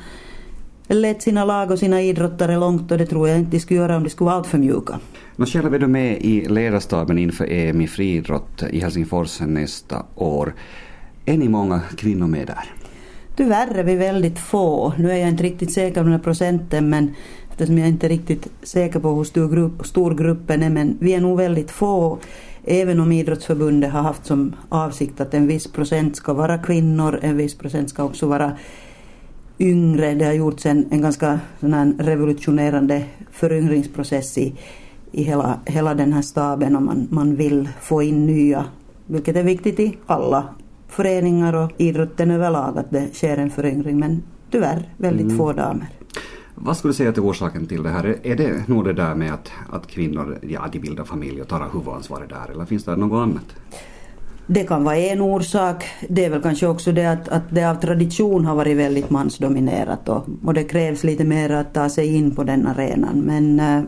lett 0.89 1.23
sina 1.23 1.45
lag 1.45 1.71
och 1.71 1.79
sina 1.79 2.03
idrottare 2.03 2.57
långt 2.57 2.93
och 2.93 2.99
det 2.99 3.07
tror 3.07 3.29
jag 3.29 3.39
inte 3.39 3.51
de 3.51 3.61
skulle 3.61 3.81
göra 3.81 3.97
om 3.97 4.03
de 4.05 4.11
skulle 4.11 4.27
vara 4.27 4.37
alltför 4.37 4.59
mjuka. 4.59 4.99
Nå, 5.37 5.47
själv 5.47 5.75
är 5.75 5.79
du 5.79 5.87
med 5.87 6.19
i 6.21 6.49
ledarstaben 6.49 7.19
inför 7.19 7.53
EM 7.53 7.81
i 7.81 7.87
friidrott 7.87 8.63
i 8.71 8.81
Helsingfors 8.81 9.41
nästa 9.41 10.03
år. 10.15 10.55
Är 11.25 11.39
ni 11.39 11.49
många 11.49 11.81
kvinnor 11.97 12.27
med 12.27 12.47
där? 12.47 12.73
Tyvärr 13.37 13.75
är 13.75 13.85
vi 13.85 13.97
väldigt 13.97 14.39
få. 14.39 14.93
Nu 14.99 15.11
är 15.11 15.17
jag 15.17 15.29
inte 15.29 15.43
riktigt 15.43 15.73
säker 15.73 15.95
på 15.95 16.03
den 16.03 16.13
här 16.13 16.19
procenten 16.19 16.91
men 16.91 17.15
eftersom 17.51 17.79
jag 17.79 17.89
inte 17.89 18.07
är 18.07 18.09
riktigt 18.09 18.49
säker 18.63 19.01
på 19.01 19.15
hur 19.15 19.25
stor, 19.25 19.49
grupp, 19.49 19.87
stor 19.87 20.15
gruppen 20.15 20.63
är 20.63 20.71
men 20.71 20.97
vi 21.01 21.15
är 21.15 21.21
nog 21.21 21.39
väldigt 21.39 21.71
få. 21.71 22.19
Även 22.69 23.01
om 23.01 23.13
idrottsförbundet 23.13 23.93
har 23.93 24.03
haft 24.03 24.27
som 24.27 24.57
avsikt 24.69 25.21
att 25.21 25.35
en 25.35 25.47
viss 25.47 25.73
procent 25.73 26.17
ska 26.17 26.33
vara 26.33 26.59
kvinnor, 26.59 27.19
en 27.23 27.37
viss 27.37 27.55
procent 27.55 27.91
ska 27.91 28.05
också 28.05 28.27
vara 28.27 28.53
yngre. 29.59 30.15
Det 30.15 30.25
har 30.25 30.33
gjorts 30.33 30.67
en, 30.67 30.87
en 30.91 31.03
ganska 31.03 31.41
sån 31.61 31.99
revolutionerande 31.99 33.05
föryngringsprocess 33.33 34.39
i, 34.39 34.55
i 35.13 35.23
hela, 35.23 35.61
hela 35.65 35.95
den 35.95 36.13
här 36.13 36.23
staben 36.23 36.77
och 36.77 36.83
man, 36.83 37.09
man 37.11 37.37
vill 37.37 37.69
få 37.81 38.03
in 38.03 38.27
nya, 38.27 38.65
vilket 39.07 39.37
är 39.37 39.43
viktigt 39.43 39.81
i 39.81 39.97
alla 40.07 40.45
föreningar 40.89 41.53
och 41.53 41.73
idrotten 41.77 42.31
överlag 42.31 42.79
att 42.79 42.91
det 42.91 43.15
sker 43.15 43.37
en 43.37 43.51
föryngring 43.51 43.99
men 43.99 44.23
tyvärr 44.51 44.89
väldigt 44.97 45.27
mm. 45.27 45.39
få 45.39 45.53
damer. 45.53 45.89
Vad 46.59 46.77
skulle 46.77 46.93
du 46.93 46.97
säga 46.97 47.13
till 47.13 47.23
orsaken 47.23 47.67
till 47.67 47.83
det 47.83 47.91
här? 47.91 48.17
Är 48.23 48.37
det 48.37 48.69
nog 48.69 48.85
det 48.85 48.93
där 48.93 49.15
med 49.15 49.35
att, 49.35 49.51
att 49.71 49.87
kvinnor 49.87 50.39
ja, 50.43 50.69
de 50.73 50.79
bildar 50.79 51.05
familj 51.05 51.41
och 51.41 51.49
tar 51.49 51.69
huvudansvaret 51.73 52.29
där 52.29 52.51
eller 52.53 52.65
finns 52.65 52.85
det 52.85 52.97
något 52.97 53.23
annat? 53.23 53.45
Det 54.47 54.65
kan 54.65 54.85
vara 54.85 54.97
en 54.97 55.21
orsak. 55.21 55.85
Det 56.09 56.25
är 56.25 56.31
väl 56.31 56.43
kanske 56.43 56.67
också 56.67 56.93
det 56.93 57.07
att, 57.07 57.29
att 57.29 57.43
det 57.51 57.71
av 57.71 57.75
tradition 57.75 58.45
har 58.45 58.55
varit 58.55 58.77
väldigt 58.77 59.11
mansdominerat 59.11 60.09
och, 60.09 60.27
och 60.45 60.55
det 60.55 60.65
krävs 60.65 61.05
lite 61.05 61.25
mer 61.25 61.51
att 61.51 61.75
ta 61.75 61.89
sig 61.89 62.15
in 62.15 62.35
på 62.35 62.45
den 62.45 62.67
arenan. 62.67 63.21
Men 63.21 63.61
äh, 63.61 63.83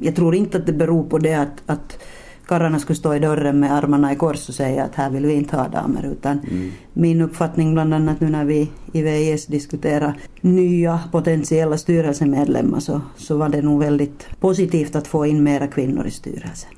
jag 0.00 0.16
tror 0.16 0.34
inte 0.34 0.58
att 0.58 0.66
det 0.66 0.72
beror 0.72 1.02
på 1.02 1.18
det 1.18 1.34
att, 1.34 1.62
att 1.66 1.98
karlarna 2.46 2.78
skulle 2.78 2.96
stå 2.96 3.14
i 3.14 3.18
dörren 3.18 3.60
med 3.60 3.72
armarna 3.72 4.12
i 4.12 4.16
kors 4.16 4.48
och 4.48 4.54
säga 4.54 4.84
att 4.84 4.94
här 4.94 5.10
vill 5.10 5.26
vi 5.26 5.34
inte 5.34 5.56
ha 5.56 5.68
damer. 5.68 6.06
Utan 6.12 6.38
mm. 6.38 6.70
min 6.92 7.20
uppfattning 7.20 7.74
bland 7.74 7.94
annat 7.94 8.20
nu 8.20 8.28
när 8.28 8.44
vi 8.44 8.70
i 8.92 9.02
VIS 9.02 9.46
diskuterar 9.46 10.18
nya 10.40 11.00
potentiella 11.12 11.78
styrelsemedlemmar 11.78 12.80
så, 12.80 13.00
så 13.16 13.36
var 13.36 13.48
det 13.48 13.62
nog 13.62 13.80
väldigt 13.80 14.26
positivt 14.40 14.96
att 14.96 15.06
få 15.06 15.26
in 15.26 15.42
mera 15.42 15.66
kvinnor 15.66 16.06
i 16.06 16.10
styrelsen. 16.10 16.70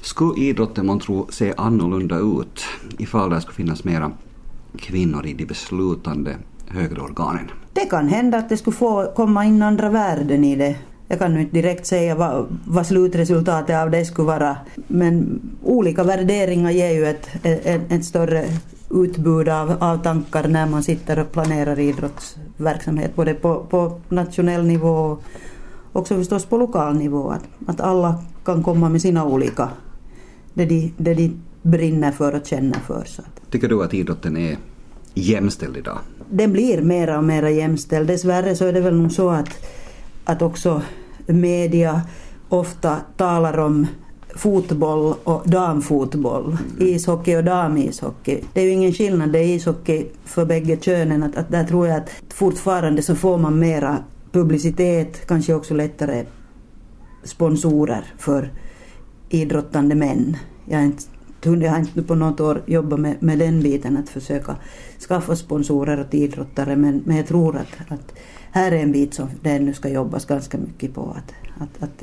Skulle 0.00 0.44
idrotten 0.44 0.86
man 0.86 1.00
tro 1.00 1.26
se 1.30 1.54
annorlunda 1.56 2.18
ut 2.18 2.64
ifall 2.98 3.30
det 3.30 3.40
skulle 3.40 3.54
finnas 3.54 3.84
mera 3.84 4.12
kvinnor 4.78 5.26
i 5.26 5.34
de 5.34 5.44
beslutande 5.44 6.36
högre 6.68 7.00
organen? 7.00 7.50
Det 7.72 7.86
kan 7.86 8.08
hända 8.08 8.38
att 8.38 8.48
det 8.48 8.56
skulle 8.56 8.76
få 8.76 9.12
komma 9.16 9.44
in 9.44 9.62
andra 9.62 9.90
värden 9.90 10.44
i 10.44 10.56
det. 10.56 10.76
Jag 11.08 11.18
kan 11.18 11.34
nu 11.34 11.40
inte 11.40 11.54
direkt 11.54 11.86
säga 11.86 12.14
vad, 12.14 12.46
vad 12.64 12.86
slutresultatet 12.86 13.76
av 13.76 13.90
det 13.90 14.04
skulle 14.04 14.26
vara. 14.26 14.56
Men 14.86 15.40
olika 15.62 16.04
värderingar 16.04 16.70
ger 16.70 16.90
ju 16.90 17.06
ett, 17.06 17.28
ett, 17.42 17.92
ett 17.92 18.04
större 18.04 18.44
utbud 18.90 19.48
av, 19.48 19.76
av 19.80 20.02
tankar 20.02 20.48
när 20.48 20.66
man 20.66 20.82
sitter 20.82 21.18
och 21.18 21.32
planerar 21.32 21.78
idrottsverksamhet. 21.78 23.16
Både 23.16 23.34
på, 23.34 23.66
på 23.70 24.00
nationell 24.08 24.64
nivå 24.64 24.88
och 24.90 25.22
också 25.92 26.14
förstås 26.14 26.44
på 26.44 26.56
lokal 26.56 26.96
nivå. 26.96 27.30
Att, 27.30 27.44
att 27.66 27.80
alla 27.80 28.24
kan 28.44 28.62
komma 28.62 28.88
med 28.88 29.02
sina 29.02 29.24
olika 29.24 29.68
det 30.54 30.64
de, 30.64 30.92
det 30.96 31.14
de 31.14 31.32
brinner 31.62 32.12
för 32.12 32.34
och 32.34 32.46
känner 32.46 32.78
för. 32.78 33.04
Så. 33.06 33.22
Tycker 33.50 33.68
du 33.68 33.84
att 33.84 33.94
idrotten 33.94 34.36
är 34.36 34.56
jämställd 35.14 35.76
idag? 35.76 35.98
Den 36.30 36.52
blir 36.52 36.82
mera 36.82 37.18
och 37.18 37.24
mera 37.24 37.50
jämställd. 37.50 38.08
Dessvärre 38.08 38.56
så 38.56 38.64
är 38.64 38.72
det 38.72 38.80
väl 38.80 38.94
nog 38.94 39.12
så 39.12 39.30
att, 39.30 39.48
att 40.26 40.42
också 40.42 40.82
media 41.26 42.02
ofta 42.48 42.96
talar 43.16 43.58
om 43.58 43.86
fotboll 44.36 45.14
och 45.24 45.42
damfotboll, 45.48 46.44
mm. 46.46 46.94
ishockey 46.94 47.36
och 47.36 47.44
damishockey. 47.44 48.40
Det 48.52 48.60
är 48.60 48.64
ju 48.64 48.70
ingen 48.70 48.92
skillnad, 48.92 49.32
det 49.32 49.38
är 49.38 49.44
ishockey 49.44 50.06
för 50.24 50.44
bägge 50.44 50.76
könen. 50.80 51.22
Att, 51.22 51.36
att 51.36 51.50
där 51.50 51.64
tror 51.64 51.86
jag 51.86 51.96
att 51.96 52.10
fortfarande 52.28 53.02
så 53.02 53.14
får 53.14 53.38
man 53.38 53.58
mera 53.58 53.98
publicitet, 54.32 55.26
kanske 55.26 55.54
också 55.54 55.74
lättare 55.74 56.24
sponsorer 57.24 58.04
för 58.18 58.52
idrottande 59.28 59.94
män. 59.94 60.36
Jag 60.64 60.78
har 60.78 60.84
inte, 60.84 61.04
jag 61.42 61.70
har 61.70 61.78
inte 61.78 62.02
på 62.02 62.14
något 62.14 62.40
år 62.40 62.62
jobbat 62.66 63.00
med, 63.00 63.22
med 63.22 63.38
den 63.38 63.62
biten 63.62 63.96
att 63.96 64.08
försöka 64.08 64.56
skaffa 65.08 65.36
sponsorer 65.36 66.00
åt 66.00 66.14
idrottare 66.14 66.76
men, 66.76 67.02
men 67.04 67.16
jag 67.16 67.26
tror 67.26 67.56
att, 67.56 67.92
att 67.92 68.12
här 68.50 68.72
är 68.72 68.82
en 68.82 68.92
bit 68.92 69.14
som 69.14 69.28
det 69.42 69.50
ännu 69.50 69.74
ska 69.74 69.88
jobbas 69.88 70.24
ganska 70.24 70.58
mycket 70.58 70.94
på. 70.94 71.16
Att, 71.16 71.32
att, 71.62 71.82
att 71.82 72.02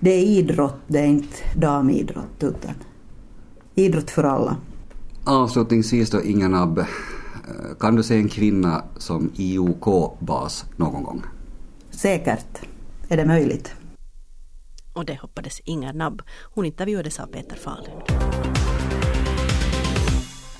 det 0.00 0.10
är 0.10 0.22
idrott, 0.22 0.80
det 0.86 0.98
är 0.98 1.06
inte 1.06 1.36
damidrott 1.56 2.42
utan 2.42 2.74
idrott 3.74 4.10
för 4.10 4.24
alla. 4.24 4.56
Avslutningsvis 5.24 6.10
då 6.10 6.22
Inga 6.22 6.48
Nabb, 6.48 6.84
kan 7.80 7.96
du 7.96 8.02
se 8.02 8.16
en 8.16 8.28
kvinna 8.28 8.84
som 8.96 9.30
IOK-bas 9.36 10.64
någon 10.76 11.02
gång? 11.02 11.22
Säkert 11.90 12.60
är 13.08 13.16
det 13.16 13.26
möjligt. 13.26 13.74
Och 14.92 15.04
det 15.04 15.18
hoppades 15.20 15.60
Inger 15.64 15.92
Nabb. 15.92 16.22
Hon 16.54 16.64
intervjuades 16.64 17.20
av 17.20 17.26
Peter 17.26 17.56
Fahlund. 17.56 18.02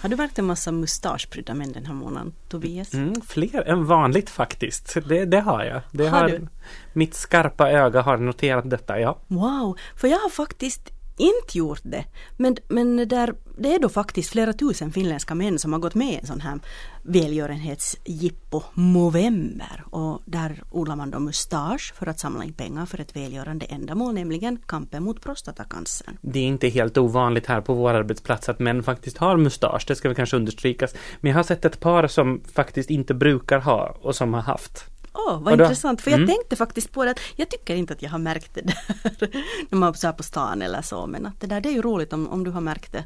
Har 0.01 0.09
du 0.09 0.17
märkt 0.17 0.39
en 0.39 0.45
massa 0.45 0.73
mustaschprydda 0.73 1.55
män 1.55 1.73
den 1.73 1.87
här 1.87 1.95
månaden, 1.95 2.33
Tobias? 2.49 2.95
Mm, 2.95 3.21
fler 3.21 3.69
än 3.69 3.87
vanligt 3.87 4.31
faktiskt. 4.31 4.97
Det, 5.09 5.25
det 5.25 5.41
har 5.41 5.65
jag. 5.65 5.81
Det 5.93 6.09
Har 6.09 6.21
har 6.21 6.29
du? 6.29 6.49
Mitt 6.93 7.15
skarpa 7.15 7.71
öga 7.71 8.01
har 8.01 8.17
noterat 8.17 8.71
detta, 8.71 9.01
ja. 9.01 9.19
Wow, 9.27 9.79
för 9.97 10.09
jag 10.09 10.19
har 10.19 10.31
faktiskt 10.31 10.91
inte 11.19 11.59
gjort 11.59 11.81
det. 11.83 12.05
Men, 12.37 12.57
men 12.69 13.09
där, 13.09 13.35
det 13.59 13.75
är 13.75 13.79
då 13.79 13.89
faktiskt 13.89 14.31
flera 14.31 14.53
tusen 14.53 14.93
finländska 14.93 15.35
män 15.35 15.59
som 15.59 15.73
har 15.73 15.81
gått 15.81 15.95
med 15.95 16.13
i 16.13 16.17
en 16.17 16.27
sån 16.27 16.41
här 16.41 16.61
välgörenhetsjippo 17.03 18.63
Movember. 18.75 19.85
Och 19.91 20.23
där 20.25 20.63
odlar 20.71 20.97
man 20.97 21.11
då 21.11 21.19
mustasch 21.19 21.95
för 21.95 22.07
att 22.07 22.19
samla 22.19 22.45
in 22.45 22.53
pengar 22.53 22.87
för 22.87 23.01
ett 23.01 23.17
välgörande 23.17 23.67
ändamål, 23.67 24.15
nämligen 24.15 24.59
kampen 24.67 25.03
mot 25.03 25.23
prostatacancern. 25.23 26.19
Det 26.21 26.39
är 26.39 26.47
inte 26.47 26.69
helt 26.69 26.99
ovanligt 26.99 27.47
här 27.47 27.61
på 27.61 27.75
vår 27.75 27.95
arbetsplats 27.95 28.49
att 28.49 28.59
män 28.59 28.83
faktiskt 28.83 29.19
har 29.19 29.37
mustasch. 29.37 29.85
Det 29.89 29.97
ska 29.97 30.09
vi 30.09 30.15
kanske 30.15 30.37
understrykas. 30.37 30.95
Men 31.21 31.31
jag 31.31 31.39
har 31.39 31.43
sett 31.43 31.65
ett 31.65 31.81
par 31.81 32.07
som 32.07 32.41
faktiskt 32.53 32.91
inte 32.91 33.15
brukar 33.15 33.59
ha 33.59 33.97
och 34.01 34.17
som 34.17 34.35
har 34.35 34.43
haft. 34.43 34.85
Åh, 35.27 35.39
vad 35.43 35.53
Och 35.53 35.59
då- 35.59 35.65
intressant, 35.65 36.01
för 36.01 36.11
jag 36.11 36.19
Mm. 36.21 36.29
tänkte 36.29 36.57
faktiskt 36.57 36.93
på 36.93 37.05
det 37.05 37.11
att 37.11 37.21
jag 37.37 37.49
tycker 37.51 37.75
inte 37.77 37.93
att 37.93 38.03
jag 38.03 38.11
har 38.11 38.19
märkt 38.19 38.55
det 38.55 38.61
där 38.61 38.79
när 39.71 39.79
man 39.79 39.89
är 39.89 40.13
på 40.13 40.23
stan 40.23 40.63
eller 40.63 40.83
så, 40.83 41.07
men 41.07 41.27
att 41.27 41.41
det 41.41 41.47
där 41.47 41.61
det 41.61 41.69
är 41.69 41.73
ju 41.73 41.83
roligt 41.83 42.13
om, 42.13 42.29
om 42.29 42.45
du 42.45 42.51
har 42.51 42.61
märkt 42.61 42.93
det. 42.93 43.05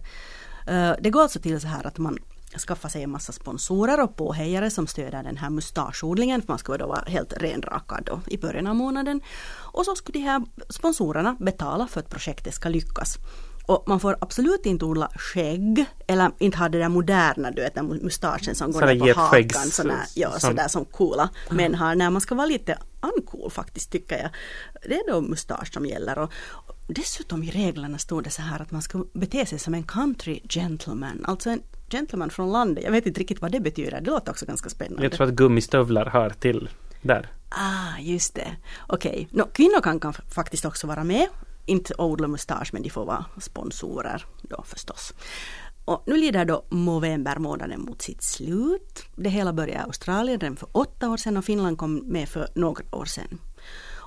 Eh, 0.72 0.92
det 1.00 1.10
går 1.10 1.22
alltså 1.22 1.40
till 1.40 1.60
så 1.60 1.66
här 1.66 1.86
att 1.86 1.98
man 1.98 2.18
skaffar 2.66 2.88
sig 2.88 3.02
en 3.02 3.10
massa 3.10 3.32
sponsorer 3.32 4.00
och 4.00 4.16
påhejare 4.16 4.70
som 4.70 4.86
stöder 4.86 5.22
den 5.22 5.36
här 5.36 5.50
mustaschodlingen, 5.50 6.42
för 6.42 6.48
man 6.48 6.58
ska 6.58 6.76
då 6.76 6.86
vara 6.86 7.04
helt 7.06 7.32
renrakad 7.36 8.02
då 8.06 8.20
i 8.26 8.38
början 8.38 8.66
av 8.66 8.76
månaden. 8.76 9.20
Och 9.74 9.84
så 9.84 9.94
skulle 9.94 10.18
de 10.18 10.24
här 10.24 10.42
sponsorerna 10.68 11.36
betala 11.40 11.86
för 11.86 12.00
att 12.00 12.10
projektet 12.10 12.54
ska 12.54 12.68
lyckas. 12.68 13.16
Och 13.66 13.84
man 13.86 14.00
får 14.00 14.16
absolut 14.20 14.66
inte 14.66 14.84
odla 14.84 15.10
skägg 15.14 15.84
eller 16.06 16.30
inte 16.38 16.58
ha 16.58 16.68
det 16.68 16.78
där 16.78 16.88
moderna, 16.88 17.50
du 17.50 17.62
vet, 17.62 17.82
mustaschen 18.02 18.54
som 18.54 18.72
går 18.72 18.80
Sådär 18.80 18.94
ner 18.94 19.14
på 19.14 19.20
hakan. 19.20 19.62
Sådär, 19.64 19.96
ja, 20.14 20.30
som- 20.30 20.40
sådär 20.40 20.68
som 20.68 20.84
coola 20.84 21.30
män 21.50 21.74
har. 21.74 21.94
När 21.94 22.10
man 22.10 22.20
ska 22.20 22.34
vara 22.34 22.46
lite 22.46 22.78
uncool 23.16 23.50
faktiskt 23.50 23.90
tycker 23.92 24.18
jag. 24.18 24.30
Det 24.88 24.94
är 24.94 25.12
då 25.12 25.20
mustasch 25.20 25.72
som 25.72 25.86
gäller. 25.86 26.18
Och, 26.18 26.32
och 26.66 26.74
dessutom 26.88 27.42
i 27.42 27.50
reglerna 27.50 27.98
står 27.98 28.22
det 28.22 28.30
så 28.30 28.42
här 28.42 28.62
att 28.62 28.70
man 28.70 28.82
ska 28.82 29.04
bete 29.12 29.46
sig 29.46 29.58
som 29.58 29.74
en 29.74 29.82
country 29.82 30.40
gentleman. 30.48 31.24
Alltså 31.24 31.50
en 31.50 31.62
gentleman 31.90 32.30
från 32.30 32.52
landet. 32.52 32.84
Jag 32.84 32.90
vet 32.92 33.06
inte 33.06 33.20
riktigt 33.20 33.40
vad 33.42 33.52
det 33.52 33.60
betyder. 33.60 34.00
Det 34.00 34.10
låter 34.10 34.30
också 34.32 34.46
ganska 34.46 34.68
spännande. 34.70 35.02
Jag 35.02 35.12
tror 35.12 35.26
att 35.28 35.34
gummistövlar 35.34 36.06
hör 36.06 36.30
till 36.30 36.68
där. 37.02 37.28
Ah, 37.48 37.98
just 38.00 38.34
det. 38.34 38.56
Okej. 38.86 39.28
Nå, 39.30 39.44
kvinnor 39.44 39.80
kan, 39.80 40.00
kan 40.00 40.12
faktiskt 40.12 40.64
också 40.64 40.86
vara 40.86 41.04
med. 41.04 41.26
Inte 41.66 41.94
odla 41.98 42.28
mustasch 42.28 42.70
men 42.72 42.82
de 42.82 42.90
får 42.90 43.04
vara 43.04 43.24
sponsorer 43.40 44.26
då 44.42 44.62
förstås. 44.66 45.14
Och 45.84 46.02
nu 46.06 46.16
lider 46.16 46.44
då 46.44 46.64
novembermånaden 46.70 47.80
mot 47.80 48.02
sitt 48.02 48.22
slut. 48.22 49.04
Det 49.16 49.28
hela 49.28 49.52
började 49.52 49.80
i 49.80 49.86
Australien 49.86 50.40
redan 50.40 50.56
för 50.56 50.68
åtta 50.72 51.10
år 51.10 51.16
sedan 51.16 51.36
och 51.36 51.44
Finland 51.44 51.78
kom 51.78 51.94
med 51.94 52.28
för 52.28 52.48
några 52.54 52.84
år 52.96 53.04
sedan. 53.04 53.38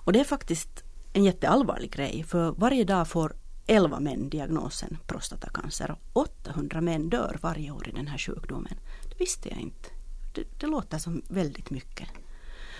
Och 0.05 0.13
det 0.13 0.19
är 0.19 0.23
faktiskt 0.23 0.83
en 1.13 1.23
jätteallvarlig 1.23 1.91
grej 1.91 2.25
för 2.27 2.51
varje 2.51 2.83
dag 2.83 3.07
får 3.07 3.35
11 3.67 3.99
män 3.99 4.29
diagnosen 4.29 4.97
prostatacancer 5.07 5.91
och 6.13 6.21
800 6.23 6.81
män 6.81 7.09
dör 7.09 7.37
varje 7.41 7.71
år 7.71 7.87
i 7.87 7.91
den 7.91 8.07
här 8.07 8.17
sjukdomen. 8.17 8.75
Det 9.09 9.19
visste 9.19 9.49
jag 9.49 9.59
inte. 9.59 9.89
Det, 10.35 10.59
det 10.59 10.67
låter 10.67 10.97
som 10.97 11.21
väldigt 11.29 11.69
mycket. 11.69 12.07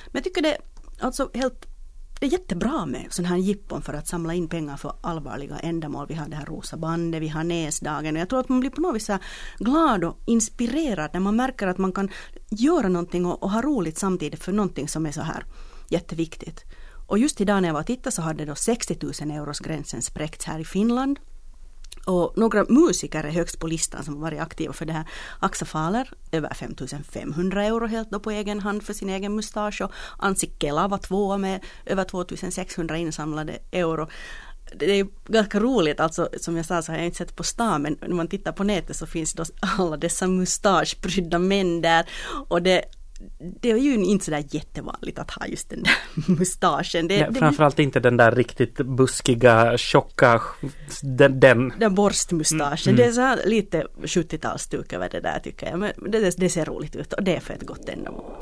Men 0.06 0.14
jag 0.14 0.24
tycker 0.24 0.42
det 0.42 0.58
alltså 1.00 1.30
helt 1.34 1.66
det 2.26 2.30
är 2.30 2.40
jättebra 2.40 2.86
med 2.86 3.08
sådana 3.10 3.30
här 3.30 3.38
jippon 3.38 3.82
för 3.82 3.94
att 3.94 4.08
samla 4.08 4.34
in 4.34 4.48
pengar 4.48 4.78
för 4.78 4.94
allvarliga 5.02 5.60
ändamål. 5.60 6.06
Vi 6.08 6.14
har 6.14 6.28
det 6.28 6.36
här 6.36 6.46
rosa 6.46 6.78
bandet, 6.78 7.22
vi 7.22 7.28
har 7.28 7.44
näsdagen 7.44 8.16
och 8.16 8.22
jag 8.22 8.30
tror 8.30 8.40
att 8.40 8.50
man 8.50 8.60
blir 8.60 8.70
på 8.70 8.82
något 8.82 8.96
vis 8.96 9.10
glad 9.60 10.04
och 10.04 10.20
inspirerad 10.26 11.10
när 11.14 11.20
man 11.20 11.36
märker 11.36 11.68
att 11.68 11.78
man 11.78 11.92
kan 11.92 12.10
göra 12.50 12.88
någonting 12.88 13.26
och, 13.26 13.44
och 13.44 13.52
ha 13.52 13.62
roligt 13.62 13.98
samtidigt 13.98 14.44
för 14.44 14.52
någonting 14.52 14.88
som 14.88 15.06
är 15.06 15.12
så 15.12 15.22
här 15.22 15.46
jätteviktigt. 15.90 16.64
Och 17.08 17.18
just 17.18 17.42
idag 17.42 17.62
när 17.62 17.70
jag 17.70 17.74
var 17.74 17.82
och 17.82 17.88
tittade 17.88 18.12
så 18.12 18.22
hade 18.22 18.46
då 18.46 18.56
60 18.56 18.98
000 19.02 19.32
euros 19.32 19.60
gränsen 19.60 20.02
spräckts 20.02 20.46
här 20.46 20.60
i 20.60 20.66
Finland. 20.66 21.20
Och 22.06 22.34
några 22.36 22.66
musiker 22.70 23.24
är 23.24 23.32
högst 23.32 23.60
på 23.60 23.68
listan 23.68 24.04
som 24.04 24.14
har 24.14 24.22
varit 24.22 24.42
aktiva 24.42 24.74
för 24.74 24.86
det 24.86 24.94
här. 24.94 25.06
Axa 25.40 25.66
Fahler, 25.66 26.10
över 26.32 26.54
5500 26.54 27.64
euro 27.64 27.88
helt 27.88 28.12
då 28.12 28.20
på 28.20 28.32
egen 28.32 28.60
hand 28.60 28.84
för 28.84 28.94
sin 28.94 29.10
egen 29.10 29.36
mustasch. 29.36 29.82
Och 29.82 29.92
Anssi 30.18 30.52
Kela 30.60 30.88
var 30.88 30.98
tvåa 30.98 31.38
med 31.38 31.64
över 31.86 32.04
2600 32.04 32.98
insamlade 32.98 33.58
euro. 33.72 34.08
Det 34.76 35.00
är 35.00 35.08
ganska 35.28 35.60
roligt, 35.60 36.00
alltså 36.00 36.30
som 36.40 36.58
jag 36.58 36.66
sa 36.66 36.82
så 36.82 36.92
har 36.92 36.98
jag 36.98 37.06
inte 37.06 37.18
sett 37.18 37.36
på 37.36 37.44
stan 37.44 37.82
men 37.82 37.98
när 38.02 38.16
man 38.16 38.28
tittar 38.28 38.52
på 38.52 38.64
nätet 38.64 38.96
så 38.96 39.06
finns 39.06 39.34
då 39.34 39.44
alla 39.60 39.98
dessa 39.98 40.28
mustaschprydda 40.28 41.40
män 41.40 41.82
där. 41.82 42.06
Och 42.48 42.62
det, 42.62 42.86
det 43.62 43.72
är 43.72 43.78
ju 43.78 43.94
inte 43.94 44.26
sådär 44.26 44.44
jättevanligt 44.50 45.20
att 45.20 45.32
ha 45.32 45.48
just 45.48 45.70
den 45.70 45.84
där 45.84 45.94
mustaschen. 46.40 47.08
Det, 47.08 47.20
Nej, 47.20 47.30
det, 47.32 47.40
framförallt 47.40 47.80
inte 47.80 48.00
den 48.00 48.18
där 48.18 48.32
riktigt 48.32 48.78
buskiga, 48.78 49.78
tjocka, 49.78 50.42
den, 51.02 51.40
den. 51.40 51.74
den 51.80 51.96
borstmustaschen. 51.96 52.94
Mm, 52.94 52.96
Det 52.96 53.04
är 53.04 53.12
så 53.12 53.22
här 53.22 53.40
lite 53.46 53.88
70-talsstuk 53.98 54.96
över 54.96 55.10
det 55.10 55.20
där 55.20 55.40
tycker 55.40 55.70
jag. 55.70 55.80
Men 55.80 55.92
det, 56.12 56.38
det 56.38 56.50
ser 56.50 56.66
roligt 56.66 56.96
ut 56.96 57.14
och 57.14 57.24
det 57.24 57.36
är 57.36 57.40
för 57.40 57.54
ett 57.54 57.64
gott 57.64 57.90
ändamål. 57.90 58.34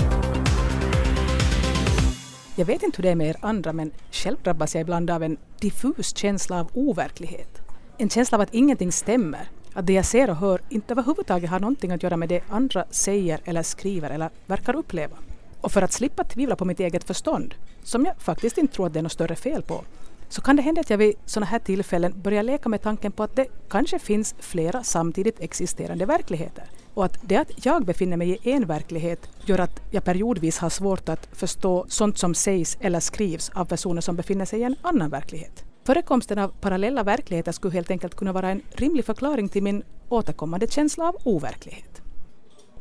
Jag 2.56 2.66
vet 2.66 2.84
inte 2.84 2.98
hur 2.98 3.04
det 3.04 3.10
är 3.10 3.16
med 3.16 3.28
er 3.30 3.36
andra 3.42 3.74
men 3.74 3.92
själv 4.12 4.38
drabbas 4.44 4.76
jag 4.76 4.82
ibland 4.82 5.10
av 5.10 5.24
en 5.24 5.38
diffus 5.60 6.18
känsla 6.18 6.60
av 6.60 6.70
overklighet. 6.74 7.62
En 7.98 8.10
känsla 8.10 8.38
av 8.38 8.42
att 8.42 8.54
ingenting 8.54 8.92
stämmer. 8.92 9.50
Att 9.74 9.88
det 9.88 9.94
jag 9.94 10.06
ser 10.06 10.30
och 10.30 10.36
hör 10.36 10.62
inte 10.70 10.94
överhuvudtaget 10.94 11.50
har 11.50 11.60
någonting 11.60 11.92
att 11.92 12.04
göra 12.04 12.18
med 12.18 12.30
det 12.30 12.44
andra 12.50 12.86
säger 12.90 13.40
eller 13.46 13.64
skriver 13.64 14.10
eller 14.10 14.30
verkar 14.46 14.76
uppleva. 14.76 15.18
Och 15.62 15.72
för 15.72 15.82
att 15.82 15.92
slippa 15.92 16.24
tvivla 16.24 16.56
på 16.56 16.66
mitt 16.66 16.80
eget 16.80 17.04
förstånd, 17.04 17.54
som 17.84 18.06
jag 18.06 18.18
faktiskt 18.18 18.58
inte 18.58 18.74
tror 18.74 18.88
att 18.88 18.94
det 18.94 19.00
är 19.00 19.04
något 19.04 19.12
större 19.12 19.36
fel 19.36 19.62
på, 19.62 19.84
så 20.30 20.42
kan 20.42 20.56
det 20.56 20.62
hända 20.62 20.82
att 20.82 20.90
jag 20.90 20.98
vid 20.98 21.16
sådana 21.26 21.46
här 21.46 21.60
tillfällen 21.60 22.22
börjar 22.22 22.44
leka 22.44 22.70
med 22.70 22.82
tanken 22.82 23.12
på 23.12 23.24
att 23.24 23.36
det 23.36 23.48
kanske 23.70 24.00
finns 24.00 24.36
flera 24.40 24.84
samtidigt 24.84 25.40
existerande 25.40 26.06
verkligheter. 26.06 26.64
Och 26.94 27.06
att 27.06 27.18
det 27.22 27.38
att 27.38 27.66
jag 27.66 27.86
befinner 27.86 28.18
mig 28.18 28.30
i 28.32 28.52
en 28.52 28.66
verklighet 28.66 29.30
gör 29.46 29.60
att 29.60 29.82
jag 29.92 30.04
periodvis 30.04 30.58
har 30.58 30.70
svårt 30.70 31.10
att 31.10 31.30
förstå 31.32 31.86
sånt 31.88 32.18
som 32.18 32.36
sägs 32.36 32.78
eller 32.82 33.00
skrivs 33.00 33.50
av 33.50 33.66
personer 33.66 34.02
som 34.02 34.16
befinner 34.16 34.46
sig 34.46 34.60
i 34.60 34.64
en 34.64 34.76
annan 34.82 35.10
verklighet. 35.10 35.73
Förekomsten 35.86 36.40
av 36.40 36.48
parallella 36.48 37.04
verkligheter 37.04 37.52
skulle 37.52 37.74
helt 37.74 37.92
enkelt 37.92 38.16
kunna 38.16 38.32
vara 38.32 38.50
en 38.50 38.62
rimlig 38.72 39.06
förklaring 39.06 39.50
till 39.50 39.64
min 39.64 39.84
återkommande 40.10 40.68
känsla 40.68 41.08
av 41.08 41.16
overklighet. 41.24 42.02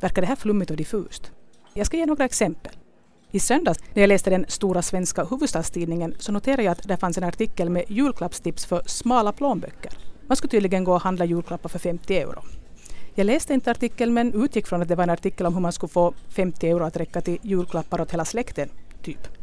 Verkar 0.01 0.23
det 0.23 0.29
här 0.29 0.37
flummigt 0.37 0.71
och 0.71 0.77
diffust? 0.77 1.33
Jag 1.75 1.87
ska 1.87 1.97
ge 1.97 2.07
några 2.07 2.25
exempel. 2.25 2.73
I 3.31 3.41
söndags 3.41 3.79
när 3.95 4.03
jag 4.03 4.09
läste 4.09 4.31
den 4.31 4.45
stora 4.49 4.83
svenska 4.83 5.25
huvudstadstidningen 5.25 6.15
så 6.19 6.33
noterade 6.33 6.63
jag 6.63 6.73
att 6.73 6.89
det 6.89 6.97
fanns 6.97 7.19
en 7.19 7.25
artikel 7.25 7.71
med 7.71 7.85
julklappstips 7.89 8.67
för 8.67 8.83
smala 8.87 9.33
plånböcker. 9.33 9.93
Man 10.27 10.37
skulle 10.37 10.51
tydligen 10.51 10.85
gå 10.85 10.95
och 10.95 11.03
handla 11.03 11.25
julklappar 11.25 11.69
för 11.69 11.79
50 11.79 12.17
euro. 12.17 12.43
Jag 13.15 13.25
läste 13.25 13.55
inte 13.55 13.71
artikeln 13.71 14.15
men 14.15 14.45
utgick 14.45 14.67
från 14.67 14.83
att 14.83 14.89
det 14.89 14.95
var 14.95 15.05
en 15.05 15.11
artikel 15.11 15.47
om 15.47 15.55
hur 15.55 15.61
man 15.61 15.73
skulle 15.73 15.93
få 15.93 16.15
50 16.29 16.69
euro 16.69 16.85
att 16.85 16.97
räcka 16.97 17.21
till 17.21 17.39
julklappar 17.43 18.01
åt 18.01 18.13
hela 18.13 18.25
släkten, 18.25 18.69
typ. 19.03 19.42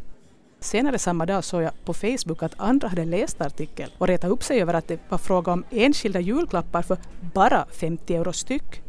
Senare 0.62 1.00
samma 1.00 1.26
dag 1.26 1.44
såg 1.44 1.64
jag 1.64 1.72
på 1.86 1.94
Facebook 1.94 2.44
att 2.44 2.54
andra 2.58 2.88
hade 2.88 3.06
läst 3.06 3.42
artikeln 3.42 3.92
och 3.98 4.08
retat 4.08 4.32
upp 4.32 4.44
sig 4.44 4.62
över 4.62 4.74
att 4.74 4.88
det 4.88 5.00
var 5.10 5.18
fråga 5.18 5.52
om 5.52 5.64
enskilda 5.70 6.20
julklappar 6.20 6.82
för 6.82 6.98
bara 7.34 7.66
50 7.72 8.16
euro 8.16 8.34
styck. 8.34 8.82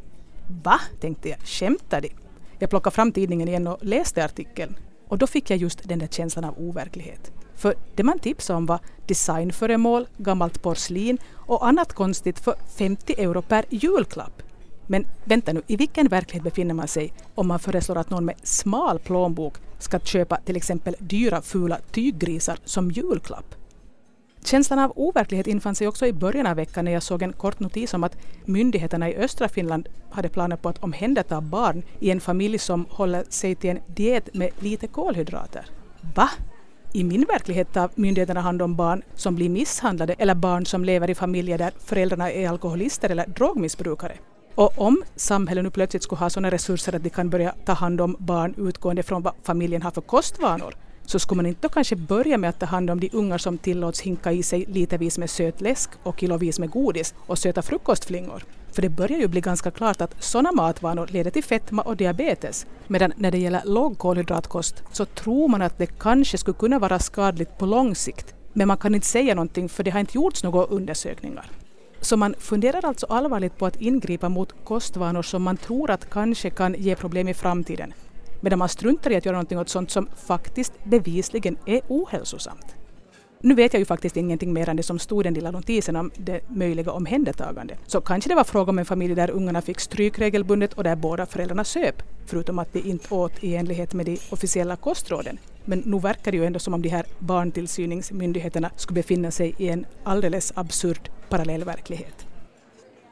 Va? 0.62 0.80
tänkte 1.00 1.28
jag. 1.28 1.38
Skämtar 1.44 2.00
de? 2.00 2.10
Jag 2.58 2.70
plockade 2.70 2.94
fram 2.94 3.12
tidningen 3.12 3.48
igen 3.48 3.66
och 3.66 3.78
läste 3.80 4.24
artikeln. 4.24 4.76
Och 5.08 5.18
då 5.18 5.26
fick 5.26 5.50
jag 5.50 5.58
just 5.58 5.88
den 5.88 5.98
där 5.98 6.06
känslan 6.06 6.44
av 6.44 6.54
overklighet. 6.58 7.32
För 7.54 7.74
det 7.94 8.02
man 8.02 8.18
tipsade 8.18 8.56
om 8.56 8.66
var 8.66 8.78
designföremål, 9.06 10.06
gammalt 10.16 10.62
porslin 10.62 11.18
och 11.34 11.66
annat 11.66 11.92
konstigt 11.92 12.38
för 12.38 12.54
50 12.76 13.14
euro 13.18 13.42
per 13.42 13.64
julklapp. 13.68 14.42
Men 14.90 15.06
vänta 15.24 15.52
nu, 15.52 15.62
i 15.66 15.76
vilken 15.76 16.08
verklighet 16.08 16.44
befinner 16.44 16.74
man 16.74 16.88
sig 16.88 17.12
om 17.34 17.48
man 17.48 17.58
föreslår 17.58 17.98
att 17.98 18.10
någon 18.10 18.24
med 18.24 18.34
smal 18.42 18.98
plånbok 18.98 19.54
ska 19.78 19.98
köpa 19.98 20.36
till 20.36 20.56
exempel 20.56 20.96
dyra 20.98 21.42
fula 21.42 21.78
tyggrisar 21.90 22.58
som 22.64 22.90
julklapp? 22.90 23.54
Känslan 24.44 24.78
av 24.78 24.92
overklighet 24.96 25.46
infann 25.46 25.74
sig 25.74 25.88
också 25.88 26.06
i 26.06 26.12
början 26.12 26.46
av 26.46 26.56
veckan 26.56 26.84
när 26.84 26.92
jag 26.92 27.02
såg 27.02 27.22
en 27.22 27.32
kort 27.32 27.60
notis 27.60 27.94
om 27.94 28.04
att 28.04 28.16
myndigheterna 28.44 29.10
i 29.10 29.16
östra 29.16 29.48
Finland 29.48 29.88
hade 30.10 30.28
planer 30.28 30.56
på 30.56 30.68
att 30.68 30.82
omhänderta 30.84 31.40
barn 31.40 31.82
i 31.98 32.10
en 32.10 32.20
familj 32.20 32.58
som 32.58 32.86
håller 32.90 33.24
sig 33.28 33.54
till 33.54 33.70
en 33.70 33.80
diet 33.86 34.34
med 34.34 34.50
lite 34.58 34.86
kolhydrater. 34.86 35.66
Va? 36.14 36.30
I 36.92 37.04
min 37.04 37.24
verklighet 37.24 37.72
tar 37.72 37.90
myndigheterna 37.94 38.40
hand 38.40 38.62
om 38.62 38.76
barn 38.76 39.02
som 39.14 39.34
blir 39.34 39.48
misshandlade 39.48 40.14
eller 40.18 40.34
barn 40.34 40.66
som 40.66 40.84
lever 40.84 41.10
i 41.10 41.14
familjer 41.14 41.58
där 41.58 41.72
föräldrarna 41.78 42.30
är 42.32 42.48
alkoholister 42.48 43.10
eller 43.10 43.26
drogmissbrukare. 43.26 44.16
Och 44.60 44.72
om 44.76 45.02
samhället 45.16 45.64
nu 45.64 45.70
plötsligt 45.70 46.02
skulle 46.02 46.18
ha 46.18 46.30
sådana 46.30 46.50
resurser 46.50 46.94
att 46.94 47.02
de 47.02 47.10
kan 47.10 47.30
börja 47.30 47.54
ta 47.64 47.72
hand 47.72 48.00
om 48.00 48.16
barn 48.18 48.54
utgående 48.58 49.02
från 49.02 49.22
vad 49.22 49.32
familjen 49.42 49.82
har 49.82 49.90
för 49.90 50.00
kostvanor 50.00 50.74
så 51.06 51.18
skulle 51.18 51.36
man 51.36 51.46
inte 51.46 51.60
då 51.60 51.68
kanske 51.68 51.96
börja 51.96 52.38
med 52.38 52.50
att 52.50 52.60
ta 52.60 52.66
hand 52.66 52.90
om 52.90 53.00
de 53.00 53.10
ungar 53.12 53.38
som 53.38 53.58
tillåts 53.58 54.00
hinka 54.00 54.32
i 54.32 54.42
sig 54.42 54.64
litervis 54.68 55.18
med 55.18 55.30
söt 55.30 55.60
läsk 55.60 55.90
och 56.02 56.20
kilovis 56.20 56.58
med 56.58 56.70
godis 56.70 57.14
och 57.26 57.38
söta 57.38 57.62
frukostflingor? 57.62 58.44
För 58.72 58.82
det 58.82 58.88
börjar 58.88 59.18
ju 59.18 59.28
bli 59.28 59.40
ganska 59.40 59.70
klart 59.70 60.00
att 60.00 60.22
sådana 60.22 60.52
matvanor 60.52 61.06
leder 61.06 61.30
till 61.30 61.44
fetma 61.44 61.82
och 61.82 61.96
diabetes. 61.96 62.66
Medan 62.86 63.12
när 63.16 63.30
det 63.30 63.38
gäller 63.38 63.62
lågkolhydratkost 63.64 64.82
så 64.92 65.04
tror 65.04 65.48
man 65.48 65.62
att 65.62 65.78
det 65.78 65.86
kanske 65.86 66.38
skulle 66.38 66.58
kunna 66.58 66.78
vara 66.78 66.98
skadligt 66.98 67.58
på 67.58 67.66
lång 67.66 67.94
sikt. 67.94 68.34
Men 68.52 68.68
man 68.68 68.78
kan 68.78 68.94
inte 68.94 69.06
säga 69.06 69.34
någonting 69.34 69.68
för 69.68 69.84
det 69.84 69.90
har 69.90 70.00
inte 70.00 70.18
gjorts 70.18 70.42
några 70.42 70.64
undersökningar. 70.64 71.50
Så 72.00 72.16
man 72.16 72.34
funderar 72.38 72.84
alltså 72.84 73.06
allvarligt 73.06 73.58
på 73.58 73.66
att 73.66 73.80
ingripa 73.80 74.28
mot 74.28 74.54
kostvanor 74.64 75.22
som 75.22 75.42
man 75.42 75.56
tror 75.56 75.90
att 75.90 76.10
kanske 76.10 76.50
kan 76.50 76.74
ge 76.78 76.96
problem 76.96 77.28
i 77.28 77.34
framtiden. 77.34 77.92
Medan 78.40 78.58
man 78.58 78.68
struntar 78.68 79.10
i 79.10 79.16
att 79.16 79.26
göra 79.26 79.36
någonting 79.36 79.58
åt 79.58 79.68
sånt 79.68 79.90
som 79.90 80.08
faktiskt 80.26 80.72
bevisligen 80.84 81.56
är 81.66 81.80
ohälsosamt. 81.88 82.76
Nu 83.42 83.54
vet 83.54 83.72
jag 83.72 83.78
ju 83.78 83.84
faktiskt 83.84 84.16
ingenting 84.16 84.52
mer 84.52 84.68
än 84.68 84.76
det 84.76 84.82
som 84.82 84.98
stod 84.98 85.22
i 85.22 85.24
den 85.24 85.34
lilla 85.34 85.50
notisen 85.50 85.96
om 85.96 86.10
det 86.16 86.40
möjliga 86.48 86.92
omhändertagandet. 86.92 87.78
Så 87.86 88.00
kanske 88.00 88.30
det 88.30 88.34
var 88.34 88.44
fråga 88.44 88.70
om 88.70 88.78
en 88.78 88.84
familj 88.84 89.14
där 89.14 89.30
ungarna 89.30 89.62
fick 89.62 89.80
stryk 89.80 90.18
regelbundet 90.18 90.72
och 90.72 90.84
där 90.84 90.96
båda 90.96 91.26
föräldrarna 91.26 91.64
söp, 91.64 92.02
förutom 92.26 92.58
att 92.58 92.72
de 92.72 92.80
inte 92.80 93.14
åt 93.14 93.44
i 93.44 93.56
enlighet 93.56 93.94
med 93.94 94.06
de 94.06 94.18
officiella 94.30 94.76
kostråden. 94.76 95.38
Men 95.64 95.78
nu 95.78 95.98
verkar 95.98 96.30
det 96.30 96.36
ju 96.36 96.44
ändå 96.44 96.58
som 96.58 96.74
om 96.74 96.82
de 96.82 96.88
här 96.88 97.06
barntillsyningsmyndigheterna 97.18 98.70
skulle 98.76 98.94
befinna 98.94 99.30
sig 99.30 99.54
i 99.58 99.68
en 99.68 99.86
alldeles 100.04 100.52
absurd 100.56 101.10
parallell 101.30 101.64
verklighet. 101.64 102.26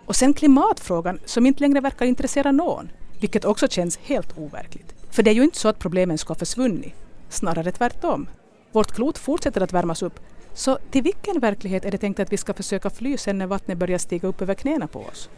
Och 0.06 0.16
sen 0.16 0.34
klimatfrågan 0.34 1.20
som 1.24 1.46
inte 1.46 1.60
längre 1.60 1.80
verkar 1.80 2.06
intressera 2.06 2.52
någon, 2.52 2.90
vilket 3.20 3.44
också 3.44 3.68
känns 3.68 3.98
helt 4.02 4.38
overkligt. 4.38 4.94
För 5.10 5.22
det 5.22 5.30
är 5.30 5.34
ju 5.34 5.42
inte 5.42 5.58
så 5.58 5.68
att 5.68 5.78
problemen 5.78 6.18
ska 6.18 6.30
ha 6.30 6.38
försvunnit, 6.38 6.94
snarare 7.28 7.72
tvärtom. 7.72 8.28
Vårt 8.72 8.92
klot 8.92 9.18
fortsätter 9.18 9.60
att 9.60 9.72
värmas 9.72 10.02
upp. 10.02 10.20
Så 10.54 10.78
till 10.90 11.02
vilken 11.02 11.40
verklighet 11.40 11.84
är 11.84 11.90
det 11.90 11.98
tänkt 11.98 12.20
att 12.20 12.32
vi 12.32 12.36
ska 12.36 12.54
försöka 12.54 12.90
fly 12.90 13.16
sen 13.16 13.38
när 13.38 13.46
vattnet 13.46 13.78
börjar 13.78 13.98
stiga 13.98 14.28
upp 14.28 14.42
över 14.42 14.54
knäna 14.54 14.86
på 14.86 15.00
oss? 15.00 15.30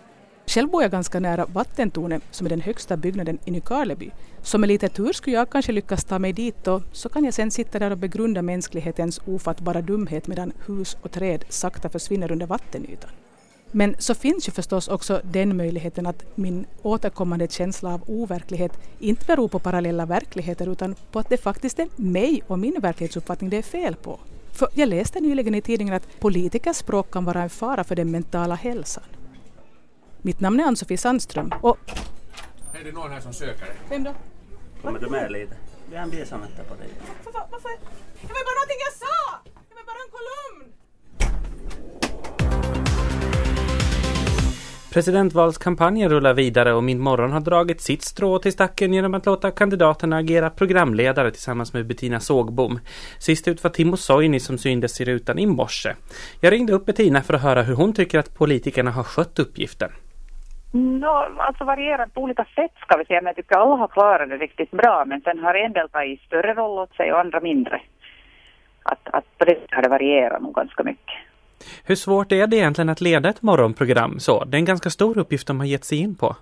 Själv 0.51 0.71
bor 0.71 0.83
jag 0.83 0.91
ganska 0.91 1.21
nära 1.21 1.47
vattentornet 1.47 2.23
som 2.31 2.47
är 2.47 2.51
den 2.51 2.61
högsta 2.61 2.97
byggnaden 2.97 3.39
i 3.45 3.51
Nykarleby. 3.51 4.11
Så 4.43 4.59
med 4.59 4.69
lite 4.69 4.89
tur 4.89 5.13
skulle 5.13 5.37
jag 5.37 5.51
kanske 5.51 5.73
lyckas 5.73 6.05
ta 6.05 6.19
mig 6.19 6.33
dit 6.33 6.67
och 6.69 6.83
så 6.93 7.09
kan 7.09 7.25
jag 7.25 7.35
sen 7.35 7.51
sitta 7.51 7.79
där 7.79 7.91
och 7.91 7.99
begrunda 7.99 8.43
mänsklighetens 8.43 9.21
ofattbara 9.27 9.83
dumhet 9.83 10.27
medan 10.27 10.53
hus 10.67 10.97
och 11.03 11.11
träd 11.11 11.45
sakta 11.49 11.89
försvinner 11.89 12.33
under 12.33 12.47
vattenytan. 12.47 13.11
Men 13.71 13.95
så 13.99 14.15
finns 14.15 14.49
ju 14.49 14.53
förstås 14.53 14.89
också 14.89 15.21
den 15.25 15.57
möjligheten 15.57 16.07
att 16.07 16.25
min 16.35 16.67
återkommande 16.83 17.49
känsla 17.49 17.95
av 17.95 18.03
overklighet 18.07 18.73
inte 18.99 19.27
beror 19.27 19.49
på 19.49 19.59
parallella 19.59 20.07
verkligheter 20.07 20.73
utan 20.73 20.95
på 21.13 21.19
att 21.19 21.29
det 21.29 21.37
faktiskt 21.37 21.79
är 21.79 21.89
mig 21.97 22.43
och 22.47 22.59
min 22.59 22.81
verklighetsuppfattning 22.81 23.51
det 23.51 23.57
är 23.57 23.63
fel 23.63 23.97
på. 23.97 24.19
För 24.53 24.69
jag 24.75 24.89
läste 24.89 25.21
nyligen 25.21 25.55
i 25.55 25.61
tidningen 25.61 25.95
att 25.95 26.21
politikers 26.21 26.77
språk 26.77 27.11
kan 27.11 27.25
vara 27.25 27.43
en 27.43 27.51
fara 27.51 27.85
för 27.85 27.97
den 27.97 28.11
mentala 28.11 28.55
hälsan. 28.55 29.05
Mitt 30.23 30.41
namn 30.41 30.61
är 30.61 30.65
Ann-Sofie 30.65 30.99
Sandström 30.99 31.53
och... 31.61 31.79
Är 32.73 32.85
det 32.85 32.93
någon 32.93 33.11
här 33.11 33.21
som 33.21 33.33
söker 33.33 33.67
dig? 33.67 33.75
Vem 33.89 34.05
då? 34.05 34.15
Kommer 34.83 34.99
du 35.01 35.11
med 35.11 35.33
lite? 35.33 35.55
Vi 35.91 35.97
har 35.97 36.03
en 36.03 36.11
bil 36.11 36.27
som 36.27 36.41
väntar 36.41 36.65
på 36.65 36.75
dig. 36.75 36.89
Varför? 37.25 37.41
Varför? 37.51 37.71
Det 38.21 38.27
var 38.27 38.45
bara 38.45 38.57
någonting 38.61 38.81
jag 38.87 38.93
sa! 38.93 39.41
Det 39.69 39.75
var 39.75 39.85
bara 39.85 40.01
en 40.05 40.11
kolumn! 40.17 40.73
Presidentvalskampanjen 44.93 46.11
rullar 46.11 46.35
vidare 46.35 46.75
och 46.75 46.85
Min 46.85 47.01
morgon 47.01 47.33
har 47.33 47.41
dragit 47.41 47.81
sitt 47.81 48.03
strå 48.03 48.39
till 48.39 48.53
stacken 48.53 48.95
genom 48.95 49.15
att 49.15 49.27
låta 49.27 49.51
kandidaterna 49.51 50.17
agera 50.17 50.51
programledare 50.51 51.31
tillsammans 51.31 51.73
med 51.73 51.87
Bettina 51.87 52.21
Sågbom. 52.21 52.81
Sist 53.19 53.49
ut 53.49 53.65
var 53.65 53.71
Timo 53.71 53.97
Soini 53.97 54.41
som 54.41 54.59
syntes 54.59 55.01
i 55.01 55.05
rutan 55.05 55.39
i 55.39 55.47
morse. 55.47 55.95
Jag 56.41 56.53
ringde 56.53 56.73
upp 56.73 56.87
Bettina 56.87 57.23
för 57.23 57.35
att 57.35 57.43
höra 57.43 57.63
hur 57.63 57.75
hon 57.75 57.93
tycker 57.93 58.19
att 58.19 58.35
politikerna 58.35 58.91
har 58.91 59.05
skött 59.05 59.39
uppgiften. 59.39 59.91
No, 60.73 61.27
alltså 61.39 61.65
varierat 61.65 62.15
på 62.15 62.21
olika 62.21 62.45
sätt 62.45 62.73
ska 62.81 62.97
vi 62.97 63.05
säga, 63.05 63.21
men 63.21 63.27
jag 63.27 63.37
tycker 63.37 63.57
alla 63.57 63.77
har 63.77 63.89
klarat 63.89 64.29
det 64.29 64.37
riktigt 64.37 64.71
bra. 64.71 65.05
Men 65.07 65.21
sen 65.21 65.39
har 65.39 65.55
en 65.55 65.73
del 65.73 65.89
tagit 65.89 66.21
större 66.21 66.55
roll 66.55 66.79
åt 66.79 66.95
sig 66.97 67.13
och 67.13 67.21
andra 67.21 67.41
mindre. 67.41 67.81
Att, 68.83 69.09
att 69.13 69.39
på 69.39 69.45
det 69.45 69.59
har 69.71 69.83
det 69.83 69.89
varierat 69.89 70.43
nog 70.43 70.55
ganska 70.55 70.83
mycket. 70.83 71.15
Hur 71.85 71.95
svårt 71.95 72.33
är 72.33 72.47
det 72.47 72.57
egentligen 72.57 72.89
att 72.89 73.01
leda 73.01 73.29
ett 73.29 73.43
morgonprogram 73.43 74.19
så? 74.19 74.45
Det 74.45 74.57
är 74.57 74.59
en 74.59 74.65
ganska 74.65 74.91
stor 74.91 75.19
uppgift 75.19 75.47
de 75.47 75.61
har 75.61 75.67
gett 75.67 75.85
sig 75.85 75.99
in 75.99 76.17
på. 76.17 76.37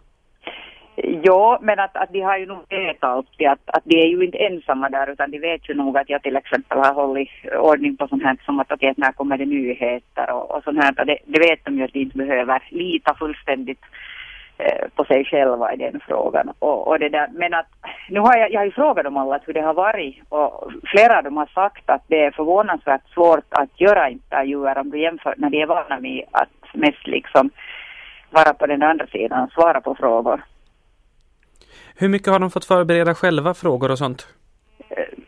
Ja, 1.23 1.59
men 1.63 1.79
att, 1.79 1.97
att 1.97 2.13
de 2.13 2.21
har 2.21 2.39
ju 2.39 2.47
nog 2.47 2.59
vetat 2.69 3.11
alltid 3.11 3.47
att, 3.47 3.61
att 3.67 3.85
de 3.85 3.97
är 4.01 4.07
ju 4.07 4.25
inte 4.25 4.39
ensamma 4.39 4.89
där 4.89 5.11
utan 5.13 5.31
de 5.31 5.39
vet 5.39 5.69
ju 5.69 5.75
nog 5.75 5.99
att 5.99 6.11
jag 6.11 6.23
till 6.23 6.37
exempel 6.37 6.79
har 6.79 6.95
hållit 6.95 7.29
ordning 7.59 7.97
på 7.97 8.09
sånt 8.09 8.23
här 8.23 8.37
som 8.45 8.61
att 8.61 8.73
okej, 8.73 8.95
när 8.97 9.13
kommer 9.13 9.39
det 9.39 9.47
nyheter 9.47 10.31
och, 10.31 10.51
och 10.51 10.65
sånt 10.65 10.85
här. 10.85 11.05
Det, 11.05 11.19
det 11.27 11.39
vet 11.41 11.65
de 11.65 11.79
ju 11.79 11.85
att 11.85 11.93
de 11.93 12.01
inte 12.01 12.19
behöver 12.19 12.63
lita 12.71 13.15
fullständigt 13.15 13.85
på 14.95 15.05
sig 15.05 15.25
själva 15.25 15.75
i 15.75 15.77
den 15.77 16.01
frågan. 16.07 16.53
Och, 16.59 16.89
och 16.89 16.99
det 16.99 17.09
där, 17.09 17.29
men 17.33 17.55
att 17.55 17.67
nu 18.09 18.21
har 18.21 18.37
jag, 18.37 18.53
jag 18.53 18.61
har 18.61 18.65
ju 18.65 18.73
frågat 18.73 19.05
dem 19.05 19.17
alla 19.17 19.41
hur 19.47 19.55
det 19.55 19.61
har 19.61 19.75
varit 19.75 20.17
och 20.29 20.73
flera 20.87 21.19
av 21.19 21.25
dem 21.25 21.37
har 21.37 21.47
sagt 21.47 21.91
att 21.91 22.03
det 22.07 22.25
är 22.25 22.31
förvånansvärt 22.31 23.09
svårt 23.15 23.47
att 23.51 23.81
göra 23.81 24.11
intervjuer 24.11 24.79
om 24.79 24.91
du 24.91 25.01
jämför 25.01 25.35
när 25.37 25.51
de 25.51 25.63
är 25.63 25.67
vana 25.67 26.01
med 26.01 26.25
att 26.31 26.75
mest 26.75 27.07
liksom 27.07 27.51
vara 28.31 28.55
på 28.55 28.67
den 28.67 28.83
andra 28.83 29.07
sidan 29.07 29.45
och 29.45 29.53
svara 29.53 29.81
på 29.81 29.95
frågor. 29.95 30.45
Hur 31.97 32.09
mycket 32.09 32.33
har 32.33 32.39
de 32.39 32.51
fått 32.51 32.65
förbereda 32.65 33.15
själva 33.15 33.55
frågor 33.55 33.91
och 33.91 33.99
sånt? 33.99 34.27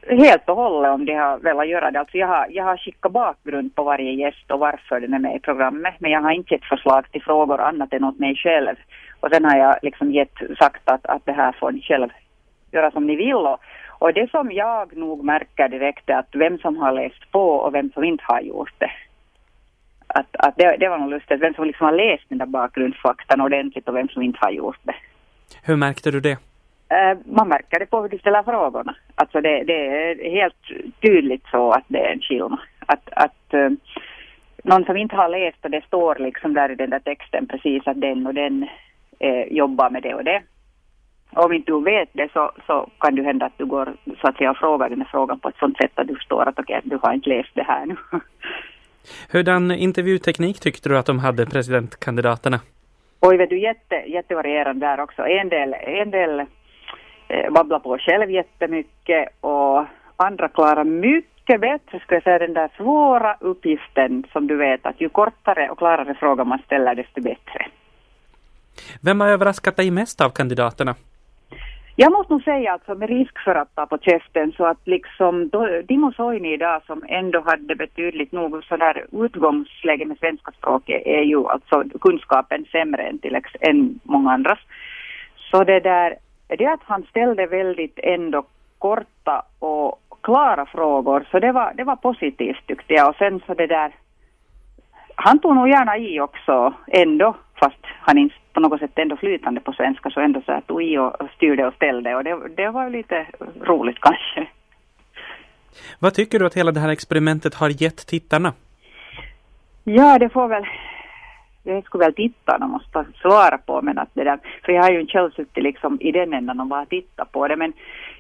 Helt 0.09 0.49
och 0.49 0.57
hållet 0.57 0.91
om 0.91 1.05
de 1.05 1.15
har 1.15 1.39
velat 1.39 1.69
göra 1.69 1.91
det. 1.91 2.01
Alltså 2.01 2.19
jag, 2.19 2.27
har, 2.27 2.47
jag 2.51 2.65
har 2.65 2.77
skickat 2.77 3.13
bakgrund 3.13 3.75
på 3.75 3.83
varje 3.85 4.13
gäst 4.13 4.51
och 4.51 4.59
varför 4.59 5.01
den 5.01 5.15
är 5.15 5.19
med 5.19 5.37
i 5.37 5.41
programmet. 5.41 5.95
Men 5.99 6.11
jag 6.11 6.21
har 6.21 6.31
inte 6.31 6.55
gett 6.55 6.65
förslag 6.65 7.11
till 7.11 7.23
frågor 7.23 7.61
annat 7.61 7.93
än 7.93 8.05
åt 8.05 8.19
mig 8.19 8.37
själv. 8.37 8.77
Och 9.21 9.29
sen 9.33 9.45
har 9.45 9.57
jag 9.57 9.77
liksom 9.83 10.13
gett, 10.13 10.37
sagt 10.59 10.83
att, 10.85 11.07
att 11.07 11.27
det 11.27 11.33
här 11.33 11.53
får 11.53 11.73
ni 11.73 11.83
själv 11.83 12.09
göra 12.73 12.91
som 12.91 13.07
ni 13.07 13.17
vill. 13.17 13.35
Och, 13.35 13.61
och 13.89 14.15
det 14.15 14.31
som 14.31 14.53
jag 14.53 14.97
nog 14.97 15.25
märker 15.25 15.69
direkt 15.69 16.11
är 16.11 16.15
att 16.15 16.35
vem 16.35 16.59
som 16.59 16.77
har 16.77 16.93
läst 16.93 17.33
på 17.33 17.51
och 17.51 17.75
vem 17.75 17.91
som 17.93 18.05
inte 18.05 18.25
har 18.27 18.41
gjort 18.41 18.75
det. 18.79 18.91
Att, 20.07 20.37
att 20.37 20.57
det, 20.57 20.77
det 20.77 20.89
var 20.89 20.99
nog 20.99 21.11
lustigt, 21.11 21.41
vem 21.41 21.55
som 21.55 21.67
liksom 21.67 21.85
har 21.87 21.93
läst 21.93 22.25
den 22.29 22.39
där 22.39 22.47
bakgrundsfaktan 22.47 23.41
ordentligt 23.41 23.89
och 23.89 23.97
vem 23.97 24.09
som 24.09 24.23
inte 24.23 24.39
har 24.41 24.51
gjort 24.51 24.81
det. 24.83 24.95
Hur 25.63 25.77
märkte 25.77 26.11
du 26.11 26.21
det? 26.21 26.39
Uh, 26.93 27.19
man 27.25 27.49
märker 27.49 27.79
det 27.79 27.87
på 27.87 28.03
hur 28.03 28.09
du 28.09 28.19
ställer 28.19 28.43
frågorna. 28.43 28.95
Alltså 29.15 29.41
det, 29.41 29.65
det, 29.65 29.87
är 29.87 30.31
helt 30.31 30.63
tydligt 31.01 31.47
så 31.51 31.71
att 31.71 31.85
det 31.89 31.99
är 31.99 32.13
en 32.13 32.21
skillnad. 32.21 32.59
Att, 32.87 33.09
att 33.13 33.55
uh, 33.55 33.71
någon 34.65 34.85
som 34.85 34.97
inte 34.97 35.17
har 35.17 35.29
läst 35.29 35.65
och 35.65 35.71
det 35.71 35.85
står 35.85 36.17
liksom 36.19 36.55
där 36.55 36.71
i 36.71 36.75
den 36.75 36.91
där 36.91 36.99
texten 36.99 37.47
precis 37.47 37.87
att 37.87 38.01
den 38.01 38.27
och 38.27 38.35
den 38.35 38.69
uh, 39.25 39.53
jobbar 39.57 39.91
med 39.91 40.03
det 40.03 40.15
och 40.15 40.25
det. 40.25 40.43
Och 41.31 41.45
om 41.45 41.53
inte 41.53 41.73
du 41.73 41.81
vet 41.85 42.09
det 42.13 42.29
så, 42.33 42.53
så 42.67 42.91
kan 42.99 43.15
det 43.15 43.23
hända 43.23 43.47
att 43.47 43.59
du 43.59 43.67
går 43.67 43.93
så 44.21 44.29
att 44.29 44.37
säga 44.37 44.51
och 44.51 44.57
frågar 44.57 44.89
den 44.89 45.01
här 45.01 45.09
frågan 45.11 45.41
på 45.41 45.49
ett 45.49 45.59
sånt 45.59 45.77
sätt 45.77 45.93
att 45.95 46.09
du 46.09 46.15
förstår 46.15 46.49
att 46.49 46.59
okej, 46.59 46.79
okay, 46.79 46.91
du 46.91 46.99
har 47.03 47.13
inte 47.13 47.29
läst 47.29 47.55
det 47.55 47.63
här 47.63 47.87
nu. 47.87 47.97
Hurdan 49.33 49.71
intervjuteknik 49.71 50.61
tyckte 50.61 50.89
du 50.89 50.99
att 50.99 51.07
de 51.07 51.19
hade, 51.19 51.47
presidentkandidaterna? 51.47 52.61
Oj, 53.21 53.37
vet 53.37 53.51
du, 53.51 53.59
jätte, 53.59 53.95
jättevarierande 53.95 54.87
där 54.87 55.01
också. 55.01 55.23
En 55.23 55.49
del, 55.49 55.75
en 55.75 56.11
del 56.11 56.41
eh, 57.29 57.51
babblar 57.51 57.79
på 57.79 57.99
själv 57.99 58.31
jättemycket 58.31 59.29
och 59.41 59.85
andra 60.17 60.49
klarar 60.49 60.85
mycket 60.85 61.61
bättre, 61.61 62.01
skulle 62.01 62.17
jag 62.17 62.23
säga, 62.23 62.39
den 62.39 62.55
där 62.55 62.71
svåra 62.77 63.37
uppgiften 63.41 64.25
som 64.33 64.47
du 64.47 64.57
vet 64.57 64.87
att 64.87 65.01
ju 65.01 65.09
kortare 65.09 65.71
och 65.71 65.79
klarare 65.79 66.15
frågor 66.15 66.45
man 66.45 66.59
ställer 66.67 66.95
desto 66.95 67.21
bättre. 67.21 67.67
Vem 69.03 69.21
har 69.21 69.29
överraskat 69.29 69.77
dig 69.77 69.91
mest 69.91 70.21
av 70.21 70.31
kandidaterna? 70.31 70.95
Jag 71.97 72.13
måste 72.13 72.33
nog 72.33 72.43
säga 72.43 72.73
alltså 72.73 72.95
med 72.95 73.09
risk 73.09 73.39
för 73.45 73.55
att 73.55 73.75
ta 73.75 73.87
på 73.87 73.99
käften 73.99 74.53
så 74.57 74.67
att 74.67 74.87
liksom 74.87 75.51
Dimo 75.89 76.13
Soini 76.13 76.53
idag 76.53 76.83
som 76.87 77.05
ändå 77.09 77.41
hade 77.41 77.75
betydligt 77.77 78.33
nog 78.33 78.65
sådär 78.65 79.07
utgångsläge 79.13 80.05
med 80.05 80.19
svenska 80.19 80.53
språket 80.53 81.03
är 81.05 81.23
ju 81.23 81.47
alltså 81.47 81.85
kunskapen 82.01 82.65
sämre 82.73 83.03
än 83.03 83.19
till 83.19 83.41
än 83.61 84.01
många 84.03 84.33
andras. 84.33 84.59
Så 85.51 85.65
det 85.65 85.81
där, 85.81 86.17
det 86.49 86.67
att 86.67 86.83
han 86.85 87.03
ställde 87.03 87.47
väldigt 87.47 87.99
ändå 88.03 88.43
korta 88.79 89.43
och 89.59 89.99
klara 90.21 90.67
frågor 90.67 91.27
så 91.31 91.39
det 91.39 91.53
var, 91.53 91.73
det 91.75 91.85
var 91.85 91.97
positivt 91.97 92.67
tyckte 92.67 92.95
jag 92.95 93.09
och 93.09 93.17
sen 93.17 93.41
så 93.47 93.55
det 93.55 93.67
där 93.67 93.93
han 95.15 95.39
tog 95.39 95.55
nog 95.55 95.69
gärna 95.69 95.99
i 95.99 96.21
också 96.21 96.75
ändå 96.87 97.37
fast 97.61 97.85
han 98.01 98.19
inte 98.19 98.50
på 98.53 98.61
något 98.61 98.81
sätt 98.81 98.99
ändå 98.99 99.17
flytande 99.17 99.61
på 99.61 99.73
svenska 99.73 100.11
så 100.11 100.21
ändå 100.21 100.43
så 100.47 100.53
här 100.53 100.61
tog 100.61 100.83
i 100.83 100.99
och 100.99 101.17
styrde 101.37 101.67
och 101.67 101.75
ställde 101.75 102.15
och 102.15 102.25
det, 102.25 102.49
det 102.57 102.71
var 102.71 102.91
lite 102.91 103.27
roligt 103.61 103.99
kanske. 104.01 104.47
Vad 105.99 106.15
tycker 106.15 106.39
du 106.39 106.47
att 106.47 106.57
hela 106.57 106.73
det 106.73 106.81
här 106.81 106.89
experimentet 106.89 107.55
har 107.55 107.83
gett 107.83 108.07
tittarna? 108.07 108.53
Ja, 109.85 110.19
det 110.19 110.29
får 110.29 110.49
väl 110.49 110.65
jag 111.63 111.85
skulle 111.85 112.05
väl 112.05 112.15
titta 112.15 112.35
tittarna 112.39 112.67
måste 112.67 113.05
svara 113.23 113.59
på, 113.59 113.83
men 113.83 113.99
att 113.99 114.09
det 114.15 114.25
där, 114.25 114.39
för 114.65 114.73
jag 114.73 114.83
har 114.83 114.91
ju 114.91 115.01
inte 115.01 115.13
själv 115.13 115.31
suttit 115.31 115.65
liksom 115.65 115.99
i 116.01 116.13
den 116.13 116.33
ändan 116.33 116.61
och 116.61 116.67
bara 116.67 116.87
tittat 116.87 117.33
på 117.33 117.49
det, 117.49 117.57
men 117.57 117.73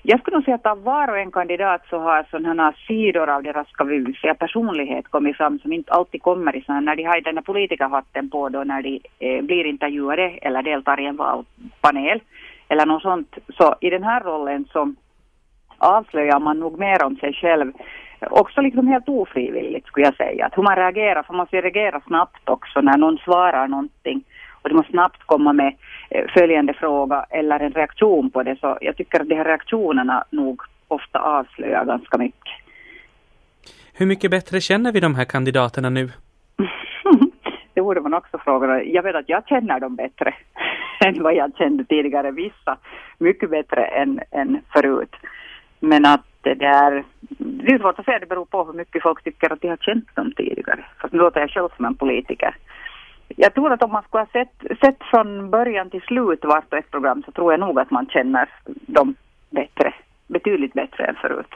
jag 0.03 0.20
skulle 0.20 0.37
nog 0.37 0.44
säga 0.44 0.55
att 0.55 0.66
av 0.66 0.83
var 0.83 1.09
och 1.09 1.18
en 1.18 1.31
kandidat 1.31 1.83
så 1.90 1.98
har 1.98 2.26
sådana 2.31 2.72
sidor 2.87 3.31
av 3.31 3.42
deras, 3.42 3.68
ska 3.68 3.85
vi 3.85 4.14
säga, 4.14 4.35
personlighet 4.35 5.09
kommit 5.09 5.37
fram 5.37 5.59
som 5.59 5.72
inte 5.72 5.92
alltid 5.92 6.22
kommer 6.22 6.57
i 6.57 6.62
sådana, 6.62 6.81
när 6.81 6.96
de 6.96 7.05
har 7.05 7.20
den 7.20 7.37
här 7.37 7.42
politikerhatten 7.42 8.31
på 8.31 8.48
då 8.48 8.64
när 8.64 8.83
de 8.83 9.00
eh, 9.18 9.42
blir 9.42 9.64
intervjuade 9.66 10.29
eller 10.42 10.62
deltar 10.62 11.00
i 11.00 11.07
en 11.07 11.16
valpanel 11.16 12.20
eller 12.68 12.87
något 12.87 13.03
sånt. 13.03 13.38
Så 13.48 13.74
i 13.81 13.90
den 13.90 14.03
här 14.03 14.20
rollen 14.20 14.64
så 14.72 14.94
avslöjar 15.79 16.40
man 16.40 16.61
nog 16.61 16.79
mer 16.79 17.05
om 17.05 17.16
sig 17.16 17.33
själv 17.33 17.72
också 18.21 18.61
liksom 18.61 18.89
helt 18.89 19.09
ofrivilligt 19.09 19.87
skulle 19.87 20.07
jag 20.07 20.17
säga. 20.17 20.47
Att 20.47 20.57
hur 20.57 20.63
man 20.63 20.77
reagerar, 20.77 21.23
för 21.23 21.33
man 21.33 21.39
måste 21.43 21.57
ju 21.57 21.63
reagera 21.63 22.01
snabbt 22.01 22.49
också 22.49 22.81
när 22.81 22.97
någon 22.97 23.19
svarar 23.19 23.69
någonting. 23.69 24.25
Och 24.63 24.69
du 24.69 24.75
måste 24.75 24.93
snabbt 24.93 25.23
komma 25.27 25.53
med 25.53 25.77
eh, 26.11 26.25
följande 26.29 26.75
fråga 26.75 27.27
eller 27.31 27.61
en 27.61 27.73
reaktion 27.73 28.31
på 28.31 28.43
det. 28.43 28.57
Så 28.61 28.79
jag 28.81 28.97
tycker 28.97 29.21
att 29.21 29.29
de 29.29 29.35
här 29.35 29.45
reaktionerna 29.45 30.25
nog 30.31 30.63
ofta 30.89 31.19
avslöjar 31.19 31.85
ganska 31.85 32.19
mycket. 32.19 32.53
Hur 33.95 34.07
mycket 34.07 34.31
bättre 34.31 34.61
känner 34.61 34.93
vi 34.93 35.01
de 35.01 35.15
här 35.15 35.25
kandidaterna 35.25 35.91
nu? 35.91 36.11
det 37.75 37.83
borde 37.83 38.01
man 38.01 38.15
också 38.15 38.39
fråga. 38.39 38.83
Jag 38.83 39.03
vet 39.03 39.15
att 39.15 39.29
jag 39.29 39.49
känner 39.49 39.81
dem 39.81 39.97
bättre 39.97 40.35
än 41.05 41.23
vad 41.23 41.35
jag 41.35 41.57
kände 41.57 41.85
tidigare. 41.85 42.31
Vissa 42.31 42.77
mycket 43.19 43.51
bättre 43.51 43.85
än, 43.85 44.21
än 44.31 44.61
förut. 44.73 45.17
Men 45.81 46.07
att 46.07 46.30
det 46.42 46.64
är, 46.64 47.05
det 47.38 47.72
är 47.72 47.79
svårt 47.79 47.98
att 47.98 48.05
säga, 48.05 48.18
det 48.18 48.26
beror 48.26 48.44
på 48.44 48.64
hur 48.64 48.72
mycket 48.72 49.03
folk 49.03 49.24
tycker 49.24 49.53
att 49.53 49.61
de 49.61 49.68
har 49.68 49.76
känt 49.76 50.16
dem 50.16 50.33
tidigare. 50.37 50.85
Fast 51.00 51.12
nu 51.12 51.18
låter 51.18 51.40
jag 51.40 51.50
själv 51.50 51.68
som 51.76 51.85
en 51.85 51.94
politiker. 51.94 52.57
Jag 53.37 53.55
tror 53.55 53.72
att 53.72 53.83
om 53.83 53.92
man 53.92 54.03
skulle 54.03 54.22
ha 54.22 54.26
sett, 54.33 54.79
sett 54.81 55.05
från 55.11 55.50
början 55.50 55.90
till 55.90 56.00
slut 56.00 56.44
vart 56.44 56.72
och 56.72 56.79
ett 56.79 56.90
program 56.90 57.22
så 57.26 57.33
tror 57.33 57.53
jag 57.53 57.61
nog 57.61 57.81
att 57.81 57.90
man 57.90 58.07
känner 58.07 58.48
dem 58.66 59.14
bättre, 59.50 59.94
betydligt 60.26 60.72
bättre 60.72 61.05
än 61.05 61.14
förut. 61.14 61.55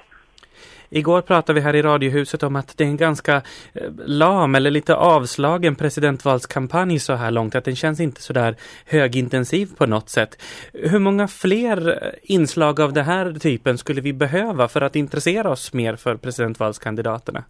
Igår 0.90 1.20
pratade 1.20 1.60
vi 1.60 1.64
här 1.64 1.76
i 1.76 1.82
Radiohuset 1.82 2.42
om 2.42 2.56
att 2.56 2.78
det 2.78 2.84
är 2.84 2.88
en 2.88 2.96
ganska 2.96 3.34
eh, 3.74 3.90
lam 4.06 4.54
eller 4.54 4.70
lite 4.70 4.94
avslagen 4.94 5.74
presidentvalskampanj 5.74 6.98
så 6.98 7.12
här 7.12 7.30
långt. 7.30 7.54
Att 7.54 7.64
den 7.64 7.76
känns 7.76 8.00
inte 8.00 8.22
så 8.22 8.32
där 8.32 8.56
högintensiv 8.86 9.68
på 9.78 9.86
något 9.86 10.08
sätt. 10.08 10.42
Hur 10.72 10.98
många 10.98 11.28
fler 11.28 11.88
eh, 11.88 12.12
inslag 12.22 12.80
av 12.80 12.92
den 12.92 13.04
här 13.04 13.32
typen 13.32 13.78
skulle 13.78 14.00
vi 14.00 14.12
behöva 14.12 14.68
för 14.68 14.80
att 14.80 14.96
intressera 14.96 15.50
oss 15.50 15.72
mer 15.72 15.96
för 15.96 16.16
presidentvalskandidaterna? 16.16 17.44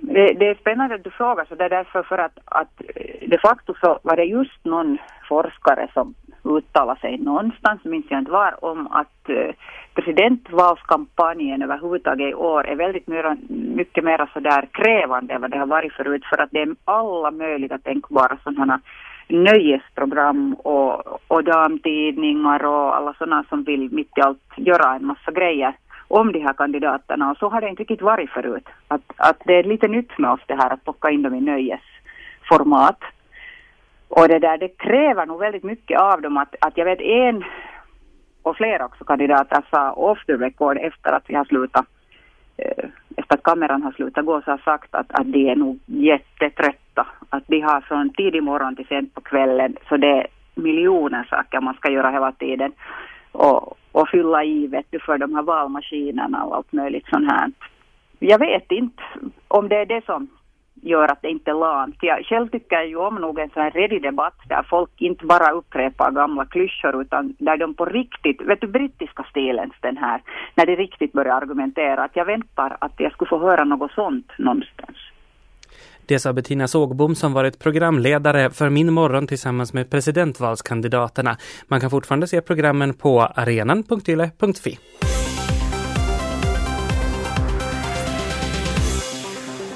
Det, 0.00 0.32
det, 0.38 0.48
är 0.48 0.54
spännande 0.54 0.94
att 0.94 1.04
du 1.04 1.10
frågar 1.10 1.44
så 1.44 1.54
det 1.54 1.64
är 1.64 1.70
därför 1.70 2.02
för 2.02 2.18
att, 2.18 2.38
att 2.44 2.80
eh, 2.94 3.28
de 3.28 3.38
facto 3.38 3.74
så 3.80 3.98
var 4.02 4.16
det 4.16 4.24
just 4.24 4.64
någon 4.64 4.98
forskare 5.28 5.88
som 5.92 6.14
uttala 6.44 6.96
sig 6.96 7.18
någonstans, 7.18 7.84
minns 7.84 8.06
jag 8.08 8.20
inte 8.20 8.30
var, 8.30 8.64
om 8.64 8.86
att 8.86 9.28
eh, 9.28 9.54
presidentvalskampanjen 9.94 11.62
överhuvudtaget 11.62 12.30
i 12.30 12.34
år 12.34 12.66
är 12.66 12.76
väldigt 12.76 13.06
mera, 13.06 13.36
mycket 13.48 14.04
mer 14.04 14.30
sådär 14.32 14.68
krävande 14.72 15.34
än 15.34 15.40
vad 15.40 15.50
det 15.50 15.58
har 15.58 15.66
varit 15.66 15.92
förut 15.92 16.24
för 16.24 16.42
att 16.42 16.50
det 16.50 16.62
är 16.62 16.74
alla 16.84 17.30
möjliga 17.30 17.78
tänkbara 17.78 18.38
sådana 18.44 18.80
nöjesprogram 19.28 20.54
och, 20.54 21.20
och 21.28 21.44
damtidningar 21.44 22.64
och 22.64 22.96
alla 22.96 23.14
sådana 23.14 23.44
som 23.48 23.64
vill 23.64 23.92
mitt 23.92 24.18
i 24.18 24.20
allt 24.20 24.52
göra 24.56 24.94
en 24.94 25.06
massa 25.06 25.30
grejer 25.30 25.74
om 26.08 26.32
de 26.32 26.40
här 26.40 26.52
kandidaterna 26.52 27.30
och 27.30 27.36
så 27.36 27.48
har 27.48 27.60
det 27.60 27.68
inte 27.68 27.82
riktigt 27.82 28.02
varit 28.02 28.30
förut. 28.30 28.68
Att, 28.88 29.02
att 29.16 29.42
det 29.44 29.54
är 29.54 29.62
lite 29.62 29.88
nytt 29.88 30.18
med 30.18 30.30
oss 30.30 30.40
det 30.46 30.54
här 30.54 30.70
att 30.70 30.84
plocka 30.84 31.10
in 31.10 31.22
dem 31.22 31.34
i 31.34 31.40
nöjesformat. 31.40 32.98
Och 34.08 34.28
det 34.28 34.38
där, 34.38 34.58
det 34.58 34.68
kräver 34.68 35.26
nog 35.26 35.40
väldigt 35.40 35.64
mycket 35.64 36.00
av 36.00 36.22
dem 36.22 36.36
att, 36.36 36.54
att 36.60 36.76
jag 36.76 36.84
vet 36.84 37.00
en 37.00 37.44
och 38.42 38.56
flera 38.56 38.84
också 38.84 39.04
kandidater 39.04 39.62
sa 39.70 39.92
off 39.92 40.18
the 40.26 40.32
record 40.32 40.78
efter 40.80 41.12
att 41.12 41.24
vi 41.26 41.34
har 41.34 41.44
slutat, 41.44 41.86
eh, 42.56 42.84
efter 43.16 43.34
att 43.34 43.42
kameran 43.42 43.82
har 43.82 43.92
slutat 43.92 44.24
gå 44.24 44.42
så 44.42 44.50
har 44.50 44.58
sagt 44.58 44.94
att, 44.94 45.12
att 45.12 45.32
de 45.32 45.50
är 45.50 45.56
nog 45.56 45.78
jättetrötta. 45.86 47.06
Att 47.30 47.44
de 47.46 47.60
har 47.60 47.80
från 47.80 48.10
tidig 48.10 48.42
morgon 48.42 48.76
till 48.76 48.86
sent 48.86 49.14
på 49.14 49.20
kvällen 49.20 49.76
så 49.88 49.96
det 49.96 50.08
är 50.08 50.26
miljoner 50.54 51.24
saker 51.30 51.60
man 51.60 51.74
ska 51.74 51.90
göra 51.90 52.10
hela 52.10 52.32
tiden. 52.32 52.72
Och, 53.32 53.78
och 53.92 54.08
fylla 54.08 54.44
i 54.44 54.66
vet 54.66 54.86
du, 54.90 55.00
för 55.00 55.18
de 55.18 55.34
här 55.34 55.42
valmaskinerna 55.42 56.44
och 56.44 56.56
allt 56.56 56.72
möjligt 56.72 57.06
sånt 57.06 57.32
här. 57.32 57.50
Jag 58.18 58.38
vet 58.38 58.72
inte 58.72 59.02
om 59.48 59.68
det 59.68 59.76
är 59.76 59.86
det 59.86 60.04
som 60.04 60.28
gör 60.82 61.12
att 61.12 61.22
det 61.22 61.28
inte 61.28 61.50
är 61.50 61.54
lamt. 61.54 61.96
Jag 62.00 62.26
själv 62.26 62.48
tycker 62.48 62.76
jag 62.76 62.88
ju 62.88 62.96
om 62.96 63.14
nog 63.14 63.38
en 63.38 63.50
sån 63.50 63.62
här 63.62 63.70
redig 63.70 64.02
debatt 64.02 64.38
där 64.48 64.62
folk 64.70 64.90
inte 64.96 65.26
bara 65.26 65.50
upprepar 65.50 66.10
gamla 66.10 66.44
klyschor 66.44 67.02
utan 67.02 67.34
där 67.38 67.56
de 67.56 67.74
på 67.74 67.84
riktigt, 67.84 68.40
vet 68.40 68.60
du 68.60 68.66
brittiska 68.66 69.22
stilens 69.30 69.74
den 69.80 69.96
här, 69.96 70.22
när 70.54 70.66
de 70.66 70.76
riktigt 70.76 71.12
börjar 71.12 71.36
argumentera. 71.36 72.04
Att 72.04 72.16
jag 72.16 72.24
väntar 72.24 72.76
att 72.80 72.92
jag 72.96 73.12
skulle 73.12 73.28
få 73.28 73.38
höra 73.38 73.64
något 73.64 73.92
sånt 73.92 74.32
någonstans. 74.38 74.96
Det 76.06 76.18
sa 76.18 76.32
Bettina 76.32 76.68
Sågbom 76.68 77.14
som 77.14 77.32
varit 77.32 77.58
programledare 77.58 78.50
för 78.50 78.70
Min 78.70 78.92
morgon 78.92 79.26
tillsammans 79.26 79.72
med 79.72 79.90
presidentvalskandidaterna. 79.90 81.36
Man 81.66 81.80
kan 81.80 81.90
fortfarande 81.90 82.26
se 82.26 82.40
programmen 82.40 82.94
på 82.94 83.20
arenan.yle.fi. 83.20 84.78